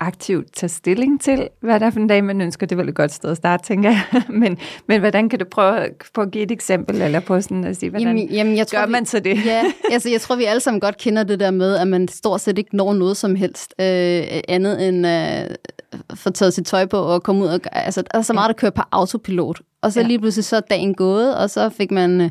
[0.00, 2.66] aktivt tage stilling til, hvad der er for en dag, man ønsker.
[2.66, 4.22] Det er vel et godt sted at starte, tænker jeg.
[4.42, 7.76] men, men hvordan kan du prøve på at give et eksempel, eller på sådan at
[7.76, 9.44] sige, hvordan jamen, jamen, jeg tror, gør man så det?
[9.44, 12.40] ja, altså jeg tror, vi alle sammen godt kender det der med, at man stort
[12.40, 13.86] set ikke når noget som helst øh,
[14.48, 15.56] andet end øh,
[16.14, 17.48] få taget sit tøj på og komme ud.
[17.48, 19.60] Og, altså, der er så meget, der kører på autopilot.
[19.82, 20.06] Og så ja.
[20.06, 22.30] lige pludselig så er dagen gået, og så fik man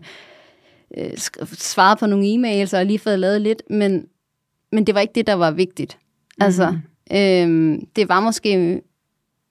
[0.98, 1.12] øh,
[1.54, 4.06] svaret på nogle e-mails og lige fået lavet lidt, men,
[4.72, 5.98] men det var ikke det, der var vigtigt.
[6.42, 6.78] Altså, mm.
[7.14, 8.82] Øhm, det var måske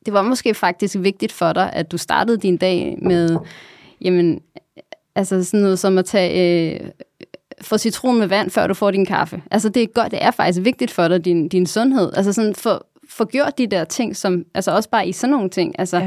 [0.06, 3.38] det var måske faktisk vigtigt for dig, at du startede din dag med,
[4.00, 4.40] jamen,
[5.14, 6.90] altså sådan noget som at tage, øh,
[7.60, 9.42] få citron med vand, før du får din kaffe.
[9.50, 12.12] Altså det er godt, det er faktisk vigtigt for dig, din, din sundhed.
[12.14, 15.50] Altså sådan, for, for gjort de der ting, som, altså også bare i sådan nogle
[15.50, 15.98] ting, altså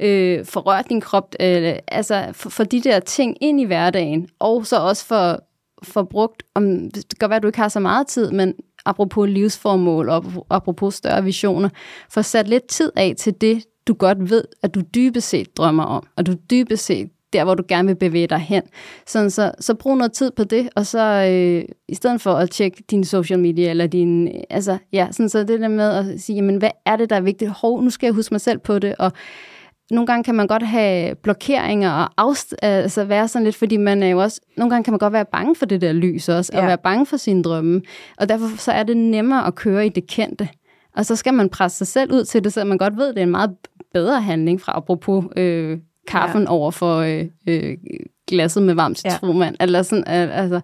[0.00, 0.06] ja.
[0.06, 4.28] øh, for rørt din krop, øh, altså for, for de der ting ind i hverdagen,
[4.38, 5.40] og så også for,
[5.82, 8.54] for brugt, om, det kan godt være, at du ikke har så meget tid, men
[8.86, 11.68] apropos livsformål og apropos større visioner,
[12.10, 15.84] få sat lidt tid af til det, du godt ved, at du dybest set drømmer
[15.84, 18.62] om, og du dybest set der, hvor du gerne vil bevæge dig hen.
[19.06, 22.50] Sådan, så, så brug noget tid på det, og så øh, i stedet for at
[22.50, 26.36] tjekke din social media, eller din, altså ja, sådan, så det der med at sige,
[26.36, 27.50] jamen, hvad er det, der er vigtigt?
[27.50, 29.12] Hov, nu skal jeg huske mig selv på det, og
[29.90, 34.02] nogle gange kan man godt have blokeringer og afst- altså være sådan lidt, fordi man
[34.02, 36.50] er jo også, nogle gange kan man godt være bange for det der lys også,
[36.54, 36.60] ja.
[36.60, 37.82] og være bange for sine drømme.
[38.18, 40.48] Og derfor så er det nemmere at køre i det kendte.
[40.96, 43.14] Og så skal man presse sig selv ud til det, så man godt ved, at
[43.14, 43.56] det er en meget
[43.94, 46.50] bedre handling fra apropos øh, kaffen ja.
[46.50, 47.76] over for øh, øh,
[48.26, 49.56] glasset med varmt citronvand.
[49.60, 49.64] Ja.
[49.64, 50.60] Eller sådan, altså,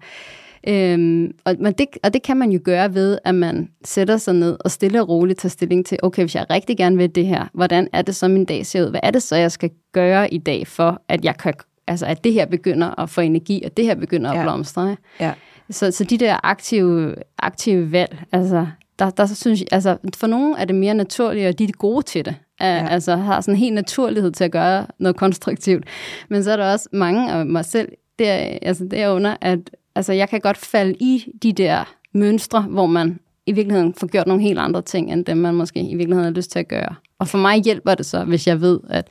[0.69, 4.35] Øhm, og, men det, og det kan man jo gøre ved, at man sætter sig
[4.35, 7.27] ned og stille og roligt tager stilling til, okay, hvis jeg rigtig gerne vil det
[7.27, 8.91] her, hvordan er det så, min dag ser ud?
[8.91, 11.55] Hvad er det så, jeg skal gøre i dag for, at jeg kan,
[11.87, 14.43] altså at det her begynder at få energi, og det her begynder at ja.
[14.43, 14.97] blomstre?
[15.21, 15.33] Ja.
[15.71, 18.67] Så, så de der aktive, aktive valg, altså,
[18.99, 22.03] der, der synes jeg, altså, for nogle er det mere naturligt, og de er gode
[22.03, 22.35] til det.
[22.61, 22.89] Ja.
[22.89, 25.85] Altså har sådan en helt naturlighed til at gøre noget konstruktivt.
[26.29, 29.59] Men så er der også mange af mig selv, der, altså derunder, at
[29.95, 34.27] altså jeg kan godt falde i de der mønstre, hvor man i virkeligheden får gjort
[34.27, 36.95] nogle helt andre ting, end dem man måske i virkeligheden har lyst til at gøre.
[37.19, 39.09] Og for mig hjælper det så, hvis jeg ved, at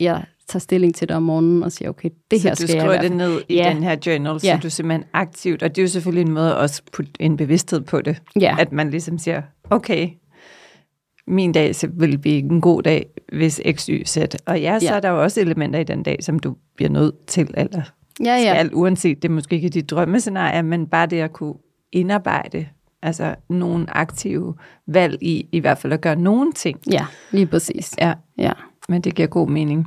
[0.00, 2.70] jeg tager stilling til det om morgenen og siger, okay, det så her du skal
[2.74, 3.72] jeg skriver i hvert det ned i Ja.
[3.74, 4.58] den her journal, så Ja.
[4.62, 7.80] du simpelthen aktivt, og det er jo selvfølgelig en måde at også putte en bevidsthed
[7.80, 8.56] på det, Ja.
[8.58, 10.08] at man ligesom siger, okay,
[11.26, 14.18] min dag så vil blive en god dag, hvis x, y, z.
[14.46, 14.94] Og ja, så Ja.
[14.96, 17.82] er der jo også elementer i den dag, som du bliver nødt til, eller
[18.24, 18.54] Ja, ja.
[18.54, 21.54] skal, uanset det er måske ikke dit drømmescenarie, men bare det at kunne
[21.92, 22.66] indarbejde
[23.02, 24.54] altså nogle aktive
[24.86, 26.78] valg i, i hvert fald at gøre nogle ting.
[26.90, 27.94] Ja, lige præcis.
[27.98, 28.52] Ja, Ja.
[28.88, 29.86] men det giver god mening.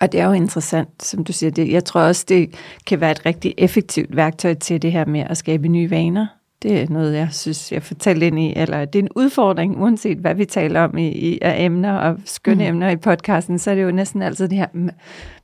[0.00, 1.50] Og det er jo interessant, som du siger.
[1.50, 2.54] Det, jeg tror også, det
[2.86, 6.26] kan være et rigtig effektivt værktøj til det her med at skabe nye vaner.
[6.62, 9.82] Det er noget, jeg synes, jeg får talt ind i, eller det er en udfordring,
[9.82, 12.68] uanset hvad vi taler om i, i af emner og skønne mm.
[12.68, 14.90] emner i podcasten, så er det jo næsten altid det her, "Mm,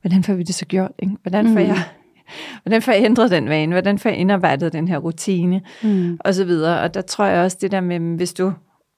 [0.00, 0.90] hvordan får vi det så gjort?
[0.98, 1.14] Ikke?
[1.22, 1.66] Hvordan, får Mm.
[1.66, 1.76] jeg,
[2.62, 3.72] hvordan får jeg ændret den vane?
[3.72, 5.60] Hvordan får jeg indarbejdet den her rutine?
[5.82, 6.18] Mm.
[6.20, 6.80] og så videre.
[6.80, 8.52] Og der tror jeg også det der med, hvis du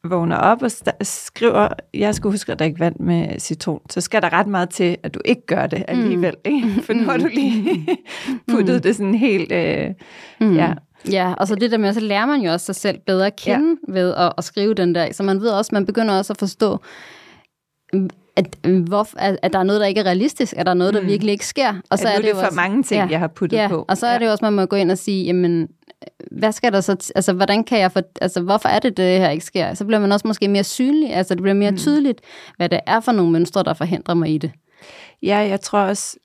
[0.09, 0.70] vågner op og
[1.03, 4.96] skriver, jeg skal huske at drikke vand med citron, så skal der ret meget til,
[5.03, 6.35] at du ikke gør det alligevel.
[6.44, 6.55] Mm.
[6.55, 6.68] Ikke?
[6.87, 7.87] For nu har du lige
[8.50, 9.53] puttet det sådan helt...
[9.53, 9.90] Øh,
[10.40, 10.55] Mm.
[10.55, 10.72] ja.
[11.12, 13.36] Ja, og så det der med, så lærer man jo også sig selv bedre at
[13.36, 13.92] kende ja.
[13.92, 15.12] ved at, at skrive den der.
[15.12, 16.78] Så man ved også, man begynder også at forstå,
[18.36, 20.94] at, hvor, at, at der er noget, der ikke er realistisk, at der er noget,
[20.94, 21.06] der Mm.
[21.06, 21.74] virkelig ikke sker.
[21.90, 23.68] Og så er det, jo det for også, mange ting, ja, jeg har puttet ja,
[23.68, 23.84] på.
[23.88, 25.68] og så er det jo også, man må gå ind og sige, jamen,
[26.30, 29.30] hvad skal der så, altså, hvordan kan jeg for, altså, hvorfor er det, det her
[29.30, 29.74] ikke sker?
[29.74, 31.76] Så bliver man også måske mere synlig, altså, det bliver mere mm.
[31.76, 32.20] tydeligt,
[32.56, 34.50] hvad det er for nogle mønstre, der forhindrer mig i det.
[35.22, 36.16] Ja, jeg tror også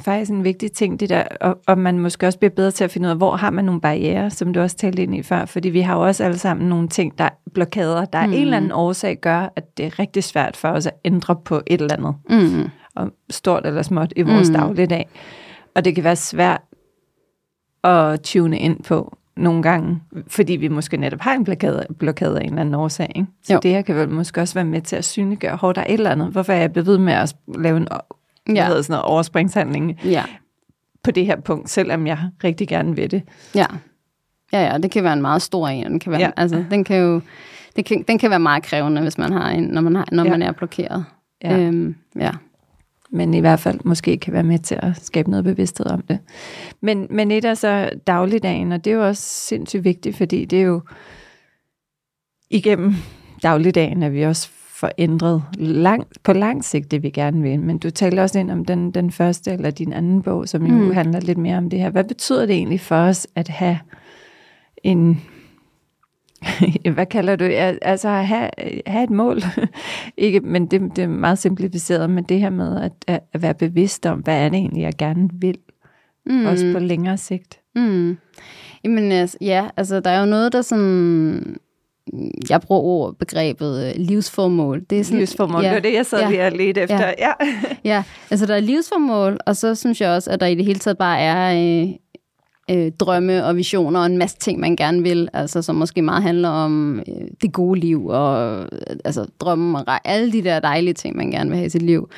[0.00, 2.90] faktisk en vigtig ting, det der, og, og man måske også bliver bedre til at
[2.90, 5.44] finde ud af, hvor har man nogle barriere, som du også talte ind i før,
[5.44, 8.32] fordi vi har jo også alle sammen nogle ting, der er blokader, der er Mm.
[8.32, 11.60] en eller anden årsag, gør, at det er rigtig svært for os at ændre på
[11.66, 12.14] et eller andet.
[12.30, 12.70] Mm.
[12.94, 14.56] og stort eller småt i vores mm.
[14.56, 14.60] Mm.
[14.60, 15.08] dagligdag.
[15.74, 16.60] Og det kan være svært
[17.84, 22.40] at tune ind på nogle gange, fordi vi måske netop har en blokade, blokade af
[22.42, 23.12] en eller anden årsag.
[23.14, 23.28] Ikke?
[23.44, 23.58] Så Jo.
[23.62, 25.92] det her kan vel måske også være med til at synliggøre, hvor der er et
[25.94, 26.28] eller andet.
[26.28, 27.88] Hvorfor er jeg blevet ved med at lave en
[28.48, 28.54] ja.
[28.54, 28.68] Ja.
[28.68, 30.24] sådan noget overspringshandling Ja.
[31.02, 33.22] på det her punkt, selvom jeg rigtig gerne vil det.
[33.54, 33.66] Ja.
[34.52, 35.86] Ja, ja, det kan være en meget stor en.
[35.86, 36.30] Den kan være, Ja.
[36.36, 37.20] altså, den kan jo,
[37.76, 40.24] det kan, den kan være meget krævende, hvis man har en, når man, har, når
[40.24, 40.30] ja.
[40.30, 41.04] man er blokeret.
[41.44, 41.58] Ja.
[41.58, 42.30] Øhm, ja.
[43.10, 46.18] men i hvert fald måske kan være med til at skabe noget bevidsthed om det.
[46.80, 50.58] Men, men et er så dagligdagen, og det er jo også sindssygt vigtigt, fordi det
[50.58, 50.80] er jo
[52.50, 52.94] igennem
[53.42, 57.60] dagligdagen, at vi også får ændret langt, på lang sigt det, vi gerne vil.
[57.60, 60.74] Men du taler også ind om den, den første eller din anden bog, som jo
[60.74, 60.92] Mm.
[60.92, 61.90] handler lidt mere om det her.
[61.90, 63.78] Hvad betyder det egentlig for os at have
[64.82, 65.20] en
[66.94, 67.44] hvad kalder du?
[67.82, 68.50] Altså at have,
[68.86, 69.42] have et mål.
[70.16, 73.54] Ikke, men det, det er meget simplificeret, men det her med at, at, at være
[73.54, 75.58] bevidst om, hvad er det egentlig, jeg gerne vil,
[76.26, 76.46] mm.
[76.46, 77.60] også på længere sigt.
[77.74, 78.16] Mm.
[78.84, 81.56] Jamen, altså, ja, altså, der er jo noget, der sådan...
[82.50, 84.84] Jeg bruger ord, begrebet øh, livsformål.
[84.90, 86.96] Det er sådan, Livsformål, ja, det var det, jeg sad ja, lige og ledte efter.
[86.96, 87.12] Ja.
[87.18, 87.32] ja.
[87.84, 90.78] Ja, altså der er livsformål, og så synes jeg også, at der i det hele
[90.78, 91.88] taget bare er øh,
[92.70, 96.22] øh, drømme og visioner og en masse ting, man gerne vil, altså som måske meget
[96.22, 98.68] handler om øh, det gode liv og øh,
[99.04, 102.08] altså drømme og alle de der dejlige ting, man gerne vil have i sit liv.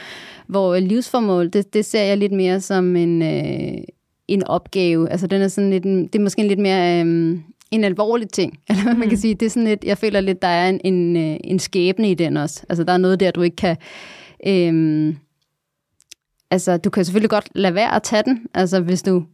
[0.46, 3.82] Hvor øh, livsformål, det, det ser jeg lidt mere som en, øh,
[4.28, 5.10] en opgave.
[5.10, 7.04] Altså den er sådan lidt, det er måske en lidt mere...
[7.04, 7.38] Øh,
[7.70, 9.34] en alvorlig ting, eller hvad man kan sige.
[9.34, 12.14] Det er sådan lidt, jeg føler lidt, der er en, en, øh, en skæbne i
[12.14, 12.64] den også.
[12.68, 13.76] Altså der er noget der, du ikke kan...
[14.46, 15.14] Øh,
[16.50, 19.24] altså, du kan selvfølgelig godt lade være at tage den, altså hvis du,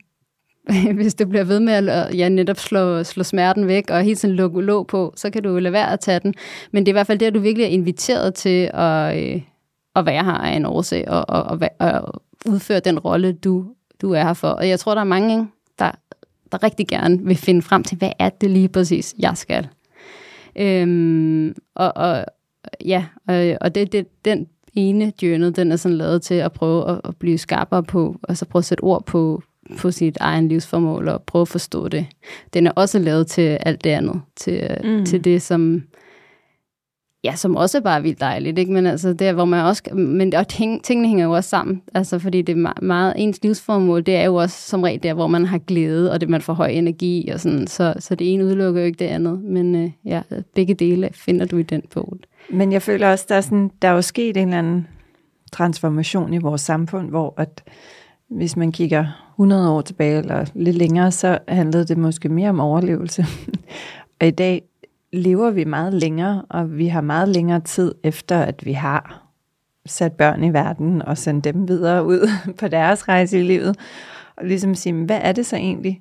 [0.94, 4.37] hvis du bliver ved med at ja, netop slå, slå smerten væk og hele tiden
[4.37, 6.35] lukke låg på, så kan du lade være at tage den.
[6.73, 9.42] Men det er i hvert fald det, at du virkelig er inviteret til at, øh,
[9.97, 13.64] at være her af en årsag og, og, og, og udføre den rolle, du,
[14.03, 14.49] du er her for.
[14.49, 15.47] Og jeg tror, der er mange, der,
[16.55, 19.69] der rigtig gerne vil finde frem til, hvad er det lige præcis, jeg skal.
[20.57, 22.25] Øhm, og, og
[22.85, 26.90] ja, og, og det, det, den ene journal, den er sådan lavet til at prøve
[26.90, 29.43] at, at blive skarpere på, altså prøve at sætte ord på,
[29.79, 32.07] på sit egen livsformål og prøve at forstå det.
[32.55, 35.05] Den er også lavet til alt det andet, til, mm.
[35.05, 35.83] til det, som
[37.25, 38.73] ja, som også er bare vildt dejligt, ikke?
[38.73, 42.19] Men altså, der, hvor man også, men og ting, tingene hænger jo også sammen, altså,
[42.19, 45.27] fordi det er meget, meget, ens livsformål, det er jo også som regel der, hvor
[45.27, 48.45] man har glæde, og det man får høj energi, og sådan, så, så det ene
[48.45, 50.23] udelukker jo ikke det andet, men øh, ja,
[50.55, 52.17] begge dele finder du i den bog.
[52.51, 54.87] Men jeg føler også, der er, sådan, der er jo sket en eller anden
[55.53, 57.63] transformation i vores samfund, hvor at
[58.29, 62.61] hvis man kigger 100 år tilbage eller lidt længere, så handlede det måske mere om
[62.61, 63.27] overlevelse.
[64.21, 64.63] og i dag
[65.14, 69.20] lever vi meget længere, og vi har meget længere tid efter, at vi har
[69.87, 72.29] sat børn i verden og sendt dem videre ud
[72.61, 73.77] på deres rejse i livet.
[74.37, 76.00] Og ligesom sige, hvad er det så egentlig?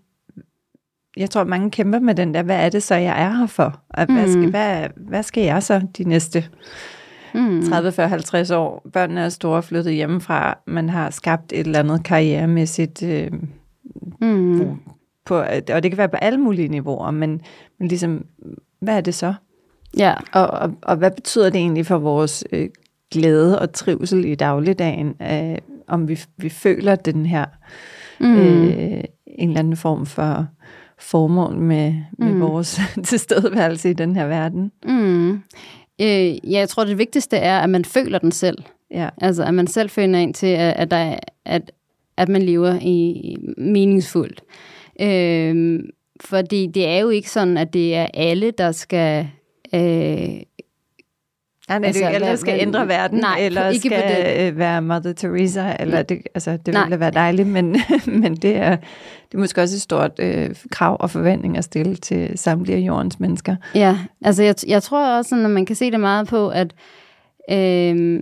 [1.17, 3.81] Jeg tror, mange kæmper med den der, hvad er det så, jeg er her for?
[3.89, 4.49] Og hvad, skal, Mm.
[4.49, 6.45] hvad, hvad skal jeg så de næste
[7.33, 7.63] mm.
[7.69, 8.85] 30, 40, 50 år.
[8.93, 10.57] Børnene er store, flyttet hjemmefra.
[10.67, 13.31] Man har skabt et eller andet karrieremæssigt øh,
[14.21, 14.77] mm.
[15.25, 15.35] På,
[15.73, 17.41] og det kan være på alle mulige niveauer, men,
[17.79, 18.25] men ligesom,
[18.79, 19.33] hvad er det så?
[19.97, 20.13] Ja.
[20.31, 22.69] Og, og, og hvad betyder det egentlig for vores øh,
[23.11, 25.57] glæde og trivsel i dagligdagen, øh,
[25.87, 27.45] om vi, vi føler den her
[28.19, 28.37] mm.
[28.37, 30.47] øh, en eller anden form for
[30.99, 32.39] formål med, med mm.
[32.39, 34.71] vores tilstedeværelse i den her verden.
[34.85, 35.31] Mm.
[36.01, 38.57] Øh, ja, jeg tror, det vigtigste er, at man føler den selv.
[38.91, 39.09] Ja.
[39.21, 41.71] Altså, at man selv finder ind til, at, at, der, at,
[42.17, 44.41] at man lever i meningsfuldt.
[44.41, 44.72] Øh,
[46.21, 49.27] fordi det er jo ikke sådan, at det er alle, der skal
[49.73, 50.41] øh,
[51.69, 54.47] Nej, nej, altså, eller skal men, ændre verden, nej, eller ikke skal det.
[54.47, 57.77] Øh, være Mother Teresa, eller det, altså, det ville være dejligt, men,
[58.21, 58.75] men det, er,
[59.31, 63.19] det er måske også et stort øh, krav og forventning at stille til samtlige jordens
[63.19, 63.55] mennesker.
[63.75, 66.73] Ja, altså jeg, jeg tror også, at man kan se det meget på, at
[67.51, 68.19] øh,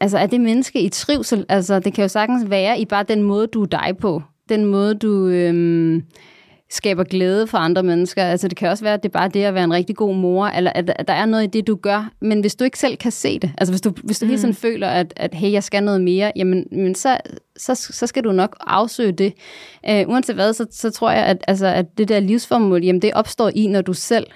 [0.00, 1.46] altså er det menneske i trivsel?
[1.48, 4.22] Altså det kan jo sagtens være i bare den måde, du er dig på.
[4.50, 5.26] Den måde, du...
[5.26, 6.02] Øh,
[6.70, 8.24] skaber glæde for andre mennesker.
[8.24, 10.14] Altså det kan også være, at det er bare det at være en rigtig god
[10.14, 12.10] mor, eller at, at der er noget i det, du gør.
[12.20, 14.28] Men hvis du ikke selv kan se det, altså hvis du, hvis du mm.
[14.28, 17.18] hele tiden føler, at, at hey, jeg skal noget mere, jamen men så,
[17.56, 19.32] så, så skal du nok afsøge det.
[19.90, 23.12] Uh, uanset hvad, så, så tror jeg, at, altså, at det der livsformål, jamen det
[23.14, 24.26] opstår i, når du selv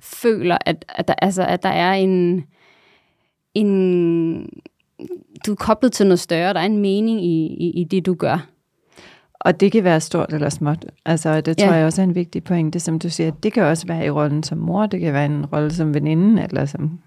[0.00, 2.44] føler, at, at, der, altså, at der er en,
[3.54, 4.48] en...
[5.46, 8.14] Du er koblet til noget større, der er en mening i, i, i det, du
[8.14, 8.53] gør.
[9.44, 10.84] Og det kan være stort eller småt.
[11.06, 11.74] Altså, det tror ja.
[11.74, 13.30] jeg også er en vigtig pointe, som du siger.
[13.30, 16.42] Det kan også være i rollen som mor, det kan være en rolle som veninde,
[16.42, 16.98] eller som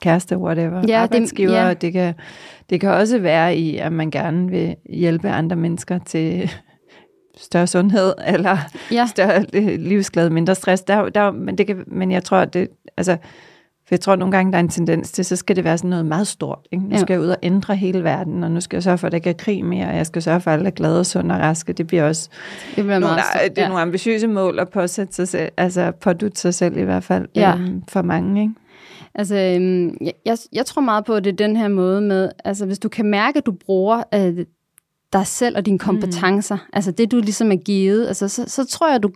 [0.00, 1.50] kæreste, whatever, ja, arbejdsgiver.
[1.50, 1.74] Det, ja.
[1.74, 2.14] det, kan,
[2.70, 6.50] det kan også være i, at man gerne vil hjælpe andre mennesker til
[7.36, 8.58] større sundhed, eller
[8.92, 9.06] ja.
[9.06, 9.42] større
[9.76, 10.82] livsglæde, mindre stress.
[10.82, 13.16] Der, der, men, det kan, men jeg tror, det, altså,
[13.86, 15.90] for jeg tror nogle gange, der er en tendens til, så skal det være sådan
[15.90, 16.58] noget meget stort.
[16.72, 16.84] Ikke?
[16.84, 19.12] Nu skal jeg ud og ændre hele verden, og nu skal jeg sørge for, at
[19.12, 21.06] der ikke er krig mere, og jeg skal sørge for, at alle er glade og
[21.06, 21.72] sunde og raske.
[21.72, 22.28] Det bliver også
[22.76, 23.68] det bliver nogle, meget det er ja.
[23.68, 27.54] nogle ambitiøse mål at påsætte sig selv, altså pådutte sig selv i hvert fald ja.
[27.56, 28.42] øhm, for mange.
[28.42, 28.54] Ikke?
[29.14, 32.66] Altså, øhm, jeg, jeg tror meget på, at det er den her måde med, altså
[32.66, 34.46] hvis du kan mærke, at du bruger øh,
[35.12, 36.70] dig selv og dine kompetencer, mm.
[36.72, 39.10] altså det du ligesom er givet, altså, så, så tror jeg, at du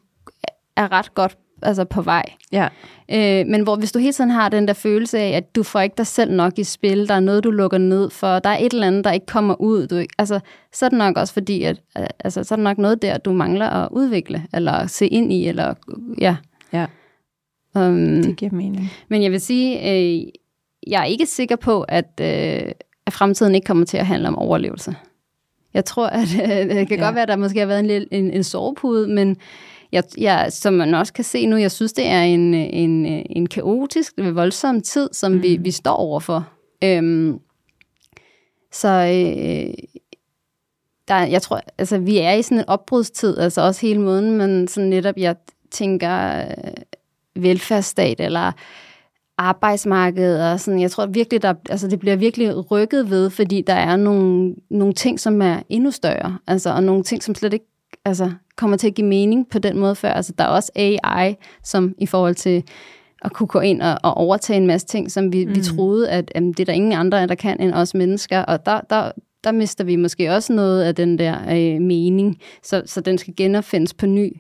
[0.77, 2.23] er ret godt altså på vej.
[2.53, 2.69] Ja.
[3.13, 5.81] Øh, men hvor hvis du hele tiden har den der følelse af, at du får
[5.81, 8.59] ikke dig selv nok i spil, der er noget, du lukker ned for, der er
[8.59, 10.41] et eller andet, der ikke kommer ud, du, altså,
[10.73, 13.33] så er det nok også fordi, at altså, så er det nok noget der, du
[13.33, 15.75] mangler at udvikle, eller se ind i, eller
[16.21, 16.37] ja.
[16.73, 16.87] Ja,
[17.75, 18.91] um, det giver mening.
[19.09, 20.23] Men jeg vil sige, øh,
[20.87, 22.73] jeg er ikke sikker på, at, øh,
[23.07, 24.95] at fremtiden ikke kommer til at handle om overlevelse.
[25.75, 27.05] Jeg tror, at øh, det kan ja.
[27.05, 29.37] godt være, at der måske har været en, en, en sovepude, men
[29.93, 33.47] jeg, jeg, som man også kan se nu, jeg synes, det er en, en, en
[33.47, 35.43] kaotisk, voldsom tid, som mm.
[35.43, 36.49] vi, vi står overfor.
[36.85, 37.39] Øhm,
[38.73, 39.75] så øh,
[41.09, 44.69] der, jeg tror, altså, vi er i sådan en opbrudstid, altså også hele måden, men
[44.69, 45.37] sådan netop, jeg
[45.71, 48.53] tænker øh, velfærdsstat eller
[49.39, 53.75] arbejdsmarked og sådan, jeg tror virkelig, der, altså det bliver virkelig rykket ved, fordi der
[53.75, 57.67] er nogle, nogle ting, som er endnu større, altså, og nogle ting, som slet ikke
[58.07, 60.09] altså, kommer til at give mening på den måde før.
[60.09, 62.65] Altså, der er også AI, som i forhold til
[63.23, 65.55] at kunne gå ind og, og overtage en masse ting, som vi, mm.
[65.55, 68.41] vi troede, at jamen, det er der ingen andre, der kan end os mennesker.
[68.41, 69.13] Og der, der,
[69.45, 73.35] der mister vi måske også noget af den der øh, mening, så, så den skal
[73.37, 74.37] genopfindes på ny.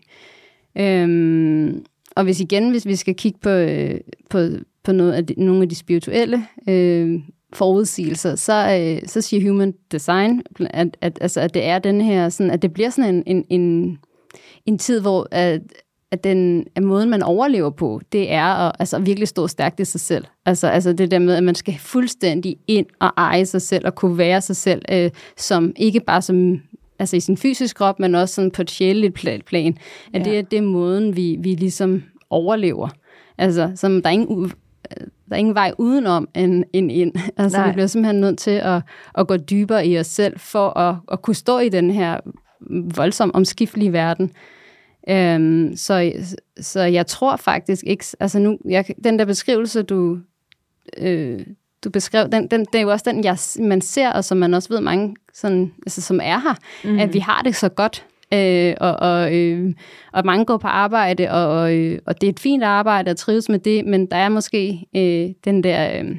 [0.78, 1.84] Øhm,
[2.16, 4.00] og hvis igen, hvis vi skal kigge på, øh,
[4.30, 4.48] på,
[4.84, 7.20] på noget af de, nogle af de spirituelle øh,
[7.52, 12.28] forudsigelser, så, øh, så siger human design, at, at, altså, at det er den her,
[12.28, 13.98] sådan, at det bliver sådan en, en, en,
[14.66, 15.60] en tid, hvor at,
[16.10, 19.84] at den at måden, man overlever på, det er at altså, virkelig stå stærkt i
[19.84, 20.24] sig selv.
[20.46, 23.94] Altså, altså det der med, at man skal fuldstændig ind og eje sig selv og
[23.94, 26.60] kunne være sig selv, øh, som ikke bare som
[26.98, 29.14] altså i sin fysiske krop, men også sådan på et sjældent
[29.46, 29.78] plan.
[30.14, 30.30] At ja.
[30.30, 32.88] det er det måden, vi, vi ligesom overlever.
[33.38, 34.52] Altså, som der er ingen
[35.28, 37.12] der er ingen vej udenom end, end ind.
[37.36, 37.66] Altså, Nej.
[37.66, 38.82] vi bliver simpelthen nødt til at,
[39.18, 42.20] at gå dybere i os selv, for at, at kunne stå i den her
[42.96, 44.32] voldsomt omskiftelige verden.
[45.08, 46.12] Øhm, så,
[46.60, 50.18] så jeg tror faktisk ikke, altså nu, jeg, den der beskrivelse, du,
[50.98, 51.40] øh,
[51.84, 54.54] du beskrev, den, den, det er jo også den, jeg, man ser, og som man
[54.54, 56.54] også ved mange, sådan, altså, som er her,
[56.84, 56.98] mm.
[56.98, 58.06] at vi har det så godt.
[58.34, 59.74] Øh, og, og, øh,
[60.12, 63.16] og mange går på arbejde, og, og, øh, og det er et fint arbejde at
[63.16, 66.16] trives med det, men der er måske øh, den der øh,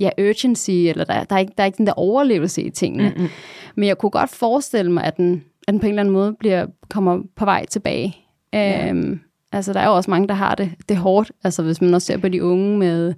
[0.00, 3.08] ja, urgency, eller der, der, er ikke, der er ikke den der overlevelse i tingene.
[3.08, 3.28] Mm-hmm.
[3.74, 6.36] Men jeg kunne godt forestille mig, at den, at den på en eller anden måde
[6.38, 8.16] bliver, kommer på vej tilbage.
[8.52, 8.88] Ja.
[8.88, 9.20] Øhm,
[9.52, 11.32] altså, der er jo også mange, der har det, det hårdt.
[11.44, 13.14] Altså, hvis man også ser på de unge med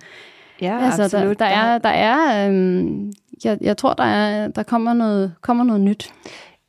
[0.60, 1.38] Ja, altså, absolut.
[1.38, 3.12] Der, der er, der er øhm,
[3.44, 6.10] jeg, jeg tror, der, er, der kommer, noget, kommer noget nyt.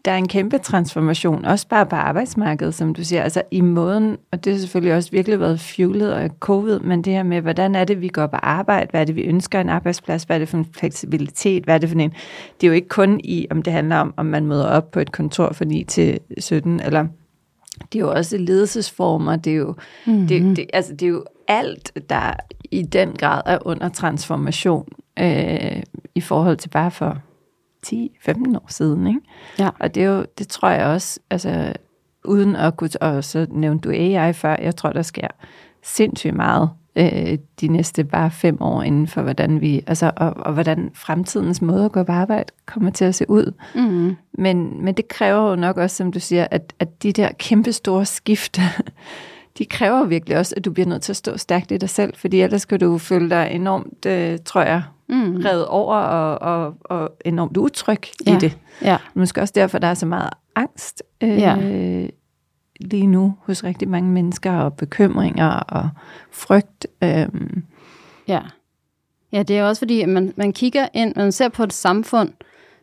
[0.07, 4.17] Der er en kæmpe transformation, også bare på arbejdsmarkedet, som du siger, altså i måden,
[4.31, 7.75] og det har selvfølgelig også virkelig været fuelet af covid, men det her med, hvordan
[7.75, 10.39] er det, vi går på arbejde, hvad er det, vi ønsker en arbejdsplads, hvad er
[10.39, 12.09] det for en fleksibilitet, hvad er det for en,
[12.61, 14.99] det er jo ikke kun i, om det handler om, om man møder op på
[14.99, 17.07] et kontor fra 9 til 17, eller
[17.93, 20.27] det er jo også ledelsesformer, det er jo, mm-hmm.
[20.27, 22.33] det, det, altså det er jo alt, der
[22.71, 24.87] i den grad er under transformation
[25.19, 25.83] øh,
[26.15, 27.17] i forhold til bare for
[27.85, 29.07] 10-15 år siden.
[29.07, 29.19] Ikke?
[29.59, 29.69] Ja.
[29.79, 31.73] Og det, er jo, det tror jeg også, altså
[32.25, 35.27] uden at kunne, og så nævnte du AI før, jeg tror, der sker
[35.83, 40.53] sindssygt meget øh, de næste bare fem år inden for, hvordan vi, altså, og, og
[40.53, 43.53] hvordan fremtidens måde at gå på arbejde kommer til at se ud.
[43.75, 44.15] Mm.
[44.33, 47.73] Men, men det kræver jo nok også, som du siger, at, at de der kæmpe
[47.73, 48.59] store skift,
[49.57, 52.13] de kræver virkelig også, at du bliver nødt til at stå stærkt i dig selv,
[52.15, 55.35] fordi ellers skal du føle dig enormt, øh, tror jeg, mm.
[55.45, 58.35] revet over og, og, og enormt utryg ja.
[58.35, 58.57] i det.
[58.81, 58.97] Ja.
[59.13, 61.55] Måske også derfor, der er så meget angst øh, Ja.
[62.79, 65.89] lige nu hos rigtig mange mennesker, og bekymringer og
[66.31, 66.87] frygt.
[67.03, 67.27] Øh,
[68.27, 68.39] Ja.
[69.31, 72.29] Ja, det er også fordi, at man, man kigger ind, man ser på et samfund,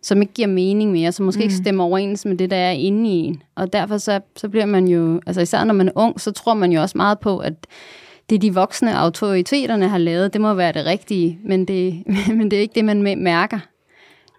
[0.02, 1.42] som ikke giver mening mere, som måske mm.
[1.42, 3.42] ikke stemmer overens med det, der er inde i en.
[3.54, 6.54] Og derfor så, så bliver man jo, altså især når man er ung, så tror
[6.54, 7.54] man jo også meget på, at
[8.30, 12.02] det de voksne autoriteterne har lavet, det må være det rigtige, men det,
[12.38, 13.58] men det er ikke det, man mærker.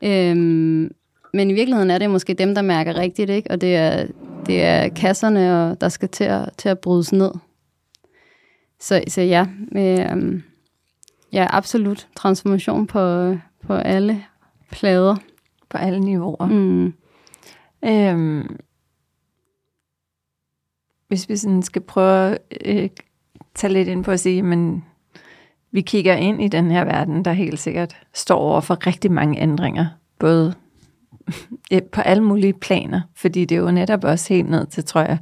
[0.04, 0.92] Øhm,
[1.34, 3.52] men i virkeligheden er det måske dem, der mærker rigtigt, ikke?
[3.52, 4.08] og det er,
[4.46, 7.32] det er kasserne, og der skal til at, til at brydes ned.
[8.80, 10.44] Så, så ja, øhm,
[11.34, 13.36] ja, absolut transformation på,
[13.68, 14.24] på alle
[14.72, 15.16] plader.
[15.70, 16.46] på alle niveauer.
[16.46, 16.94] Mm.
[17.86, 18.58] Øhm,
[21.08, 22.90] hvis vi sådan skal prøve at øh,
[23.56, 24.84] tage lidt ind på at sige, men
[25.72, 29.42] vi kigger ind i den her verden, der helt sikkert står over for rigtig mange
[29.42, 29.86] ændringer,
[30.20, 30.54] både
[31.94, 35.18] på alle mulige planer, fordi det er jo netop også helt ned til, tror jeg,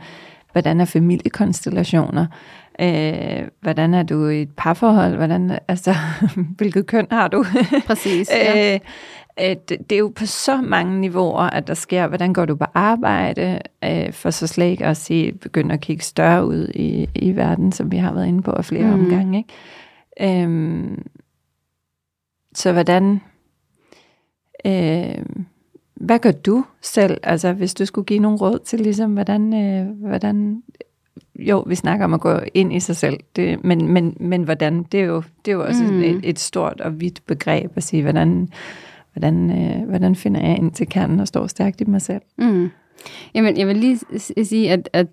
[0.52, 2.26] hvordan er familiekonstellationer,
[2.82, 5.96] øh, hvordan er du i et parforhold, hvordan, altså,
[6.58, 7.46] hvilket køn har du?
[7.88, 8.74] Præcis, ja.
[8.74, 8.80] øh,
[9.40, 12.66] øh, det, er jo på så mange niveauer, at der sker, hvordan går du på
[12.74, 17.36] arbejde, øh, for så slet ikke at sige, begynde at kigge større ud i, i
[17.36, 18.94] verden, som vi har været inde på af flere mm.
[18.94, 19.38] omgange.
[19.38, 20.44] Ikke?
[20.44, 21.06] Øhm,
[22.56, 23.22] så hvordan,
[24.66, 25.26] øh,
[25.94, 30.08] hvad gør du selv, altså hvis du skulle give nogle råd til, ligesom, hvordan, øh,
[30.08, 30.64] hvordan
[31.40, 34.84] jo, vi snakker om at gå ind i sig selv, det, men, men, men hvordan,
[34.84, 36.00] det er jo, det er jo også Mm.
[36.00, 38.50] et, et stort og vidt begreb at sige, hvordan,
[39.14, 42.22] hvordan, øh, hvordan finder jeg ind til kernen og står stærkt i mig selv.
[42.38, 42.70] Mm.
[43.36, 43.99] Jamen, jeg vil lige
[44.43, 45.07] sige, at, at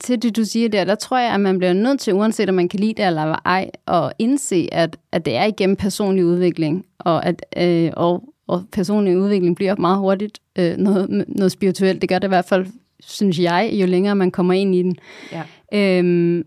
[0.00, 2.54] til det, du siger der, der tror jeg, at man bliver nødt til, uanset om
[2.54, 6.86] man kan lide det eller ej, at indse, at, at det er igennem personlig udvikling,
[6.98, 12.00] og at øh, og, og personlig udvikling bliver meget hurtigt øh, noget, noget spirituelt.
[12.00, 12.66] Det gør det i hvert fald,
[13.00, 14.96] synes jeg, jo længere man kommer ind i den.
[15.32, 15.42] Ja.
[15.72, 16.44] Øhm,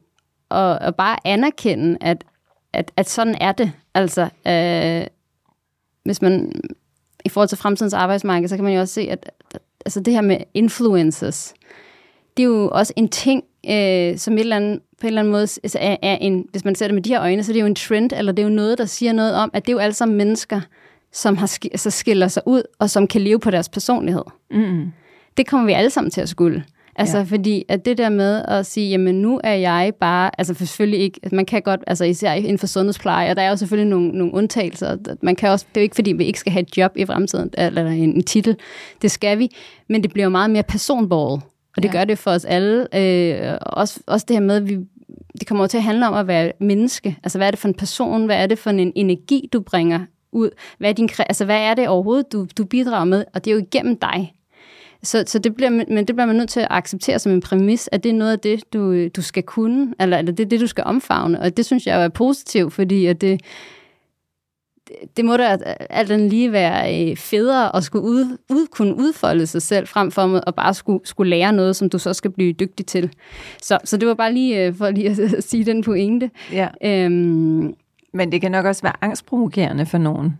[0.49, 2.23] og, og bare anerkende, at,
[2.73, 3.71] at, at sådan er det.
[3.93, 5.07] Altså, øh,
[6.03, 6.51] hvis man
[7.25, 9.31] i forhold til fremtidens arbejdsmarked, så kan man jo også se, at
[9.85, 11.53] altså det her med influencers,
[12.37, 15.31] det er jo også en ting, øh, som et eller andet, på en eller anden
[15.31, 17.53] måde altså er, er en, hvis man ser det med de her øjne, så er
[17.53, 19.71] det jo en trend, eller det er jo noget, der siger noget om, at det
[19.71, 20.61] er jo alle sammen mennesker,
[21.11, 24.91] som har, altså skiller sig ud, og som kan leve på deres personlighed Mm.
[25.37, 26.63] det kommer vi alle sammen til at skulle.
[26.99, 27.23] Altså, ja.
[27.23, 31.19] Fordi at det der med at sige, jamen nu er jeg bare, altså selvfølgelig ikke,
[31.23, 34.07] at man kan godt, altså især inden for sundhedspleje, og der er jo selvfølgelig nogle,
[34.09, 36.77] nogle undtagelser, man kan også, det er jo ikke fordi, vi ikke skal have et
[36.77, 38.55] job i fremtiden, eller en, en titel,
[39.01, 39.49] det skal vi,
[39.89, 41.41] men det bliver jo meget mere personborget,
[41.77, 41.93] og det Ja.
[41.93, 44.77] gør det for os alle, øh, også, også det her med, at vi,
[45.39, 47.67] det kommer jo til at handle om at være menneske, altså hvad er det for
[47.67, 49.99] en person, hvad er det for en energi, du bringer
[50.31, 53.51] ud, hvad er, din, altså, hvad er det overhovedet, du, du bidrager med, og det
[53.51, 54.33] er jo igennem dig,
[55.03, 57.89] så, så det bliver, men det bliver man nødt til at acceptere som en præmis,
[57.91, 60.59] at det er noget af det, du, du skal kunne, eller, eller det er det,
[60.59, 61.39] du skal omfavne.
[61.39, 63.41] Og det synes jeg jo er positivt, fordi at det,
[65.17, 65.57] det, må da
[65.89, 70.11] alt andet lige være øh, federe at skulle ud, ud, kunne udfolde sig selv, frem
[70.11, 73.13] for at bare skulle, skulle lære noget, som du så skal blive dygtig til.
[73.61, 76.31] Så, så det var bare lige øh, for lige at sige den pointe.
[76.51, 76.67] Ja.
[76.83, 77.73] Øhm,
[78.13, 80.37] Men det kan nok også være angstprovokerende for nogen.